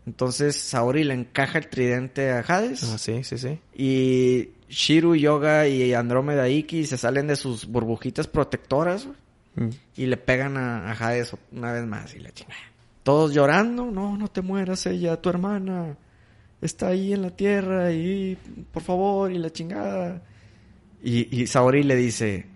[0.07, 2.83] Entonces Saori le encaja el tridente a Hades.
[2.85, 3.59] Ah, sí, sí, sí.
[3.75, 9.09] Y Shiru, Yoga y Andrómeda Iki se salen de sus burbujitas protectoras
[9.55, 9.69] Mm.
[9.99, 12.59] y le pegan a, a Hades una vez más y la chingada.
[13.03, 13.91] Todos llorando.
[13.91, 15.95] No, no te mueras ella, tu hermana.
[16.63, 18.39] Está ahí en la tierra y
[18.73, 20.23] por favor y la chingada.
[21.05, 22.47] Y, y Saori le dice,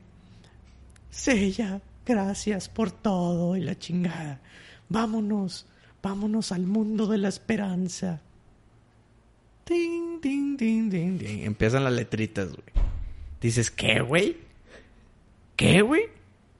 [1.10, 4.40] Sella, gracias por todo y la chingada.
[4.88, 5.66] Vámonos,
[6.06, 8.20] vámonos al mundo de la esperanza.
[9.68, 11.42] Ding, ding, ding, ding, ding.
[11.44, 12.86] Empiezan las letritas, güey.
[13.40, 14.36] Dices, ¿qué, güey?
[15.56, 16.02] ¿Qué, güey?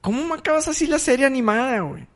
[0.00, 2.06] ¿Cómo me acabas así la serie animada, güey?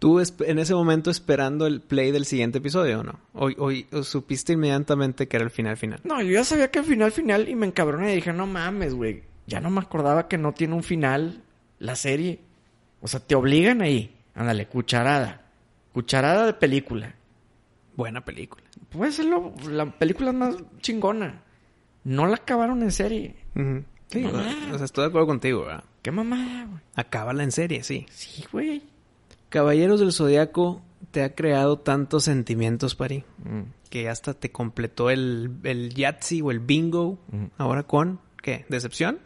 [0.00, 3.20] ¿Tú en ese momento esperando el play del siguiente episodio o no?
[3.32, 6.00] ¿O, o- o supiste inmediatamente que era el final final?
[6.02, 8.92] No, yo ya sabía que el final final y me encabroné y dije, no mames,
[8.92, 9.22] güey.
[9.46, 11.42] Ya no me acordaba que no tiene un final
[11.78, 12.40] la serie.
[13.00, 14.12] O sea, te obligan ahí.
[14.34, 15.42] Ándale, cucharada.
[15.96, 17.14] Cucharada de película.
[17.96, 18.62] Buena película.
[18.90, 21.40] Puede ser lo- la película más chingona.
[22.04, 23.34] No la acabaron en serie.
[24.08, 24.54] Sí, o, Mamá.
[24.74, 25.84] o sea, estoy de acuerdo contigo, ¿verdad?
[26.02, 26.80] Qué mamada, güey.
[26.96, 28.04] Acábala en serie, sí.
[28.10, 28.82] Sí, güey.
[29.48, 30.82] Caballeros del Zodiaco
[31.12, 33.62] te ha creado tantos sentimientos, Pari, Mm.
[33.88, 37.18] que hasta te completó el, el Yahtzee o el Bingo.
[37.56, 38.66] Ahora con, ¿qué?
[38.68, 39.18] ¿Decepción?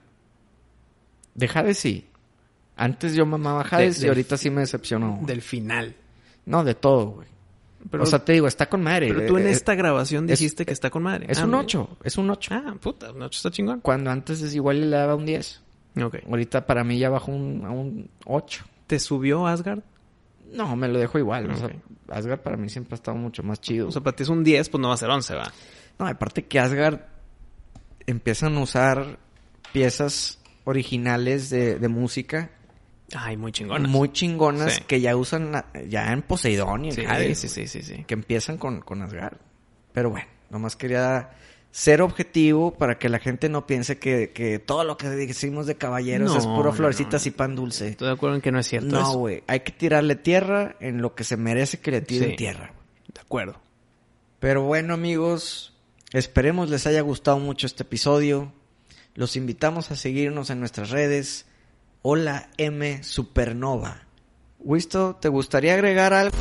[1.35, 2.07] De Hades sí.
[2.77, 5.19] Antes yo mamaba Hades De- y ahorita sí me decepcionó.
[5.23, 5.97] Del final.
[6.47, 7.29] No, de todo, güey.
[7.91, 9.09] Pero, o sea, te digo, está con madre.
[9.15, 11.27] pero tú en Eh, esta grabación es- dijiste que está con madre.
[11.29, 11.63] Es Ah, un mira.
[11.63, 12.55] 8, es un 8.
[12.55, 13.81] Ah, puta, un 8 está chingón.
[13.81, 15.63] Cuando antes es igual le daba un 10.
[16.03, 16.17] Ok.
[16.29, 18.65] Ahorita para mí ya bajó un, a un 8.
[18.87, 19.81] ¿Te subió Asgard?
[20.53, 21.51] No, me lo dejo igual.
[21.51, 21.71] O sea.
[22.09, 23.89] Asgard para mí siempre ha estado mucho más chido.
[23.89, 25.51] O sea, para ti es un 10, pues no va a ser 11, va.
[25.99, 27.01] no, aparte que Asgard
[28.07, 29.19] empiezan a usar
[29.73, 32.51] piezas originales de, de música
[33.15, 33.91] Ay, muy chingonas.
[33.91, 34.83] muy chingonas Sí.
[34.87, 38.05] que ya usan ya en Poseidón y en Sí, Hades, sí, sí, sí, sí.
[38.05, 39.37] que empiezan con, con Asgard.
[39.93, 41.31] Pero bueno, nomás quería
[41.73, 45.77] ser objetivo para que la gente no piense que, que todo lo que decimos de
[45.77, 47.29] caballeros No, es puro florecitas no.
[47.29, 47.89] y pan dulce.
[47.89, 49.43] Estoy de acuerdo en que no es cierto No, güey.
[49.47, 52.37] Hay que tirarle tierra en lo que se merece que le tiren Sí.
[52.37, 52.73] tierra.
[53.15, 53.61] De acuerdo.
[54.41, 55.77] Pero bueno, amigos,
[56.13, 58.53] esperemos les haya gustado mucho este episodio.
[59.15, 61.47] Los invitamos a seguirnos en nuestras redes.
[62.03, 64.07] Hola M Supernova.
[64.59, 66.35] Wisto, ¿te gustaría agregar algo?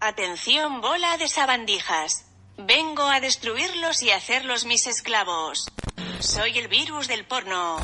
[0.00, 2.24] Atención bola de sabandijas.
[2.56, 5.68] Vengo a destruirlos y hacerlos mis esclavos.
[6.20, 7.76] Soy el virus del porno.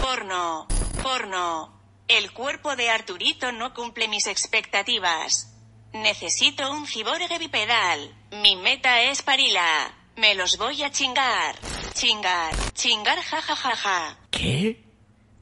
[0.00, 0.66] Porno.
[1.02, 1.78] Porno.
[2.08, 5.54] El cuerpo de Arturito no cumple mis expectativas.
[5.92, 8.16] Necesito un ciborgue bipedal.
[8.42, 9.92] Mi meta es Parila.
[10.16, 11.56] Me los voy a chingar.
[11.92, 12.54] Chingar.
[12.72, 14.16] Chingar jajajaja.
[14.30, 14.82] ¿Qué?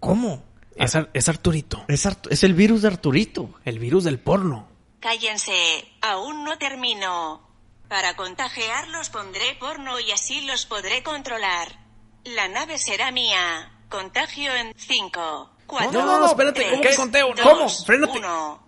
[0.01, 0.48] ¿Cómo?
[0.79, 1.85] Es, Ar- es Arturito.
[1.89, 3.51] Es, Artu- es el virus de Arturito.
[3.65, 4.69] El virus del porno.
[5.01, 5.53] Cállense,
[6.01, 7.47] aún no termino.
[7.89, 11.69] Para contagiarlos pondré porno y así los podré controlar.
[12.25, 13.73] La nave será mía.
[13.89, 17.35] Contagio en 5, 4, No, no, no, espérate, ¿cómo que conteo?
[17.35, 17.69] No, ¿Cómo?
[17.71, 18.19] Frénate.
[18.19, 18.68] 1.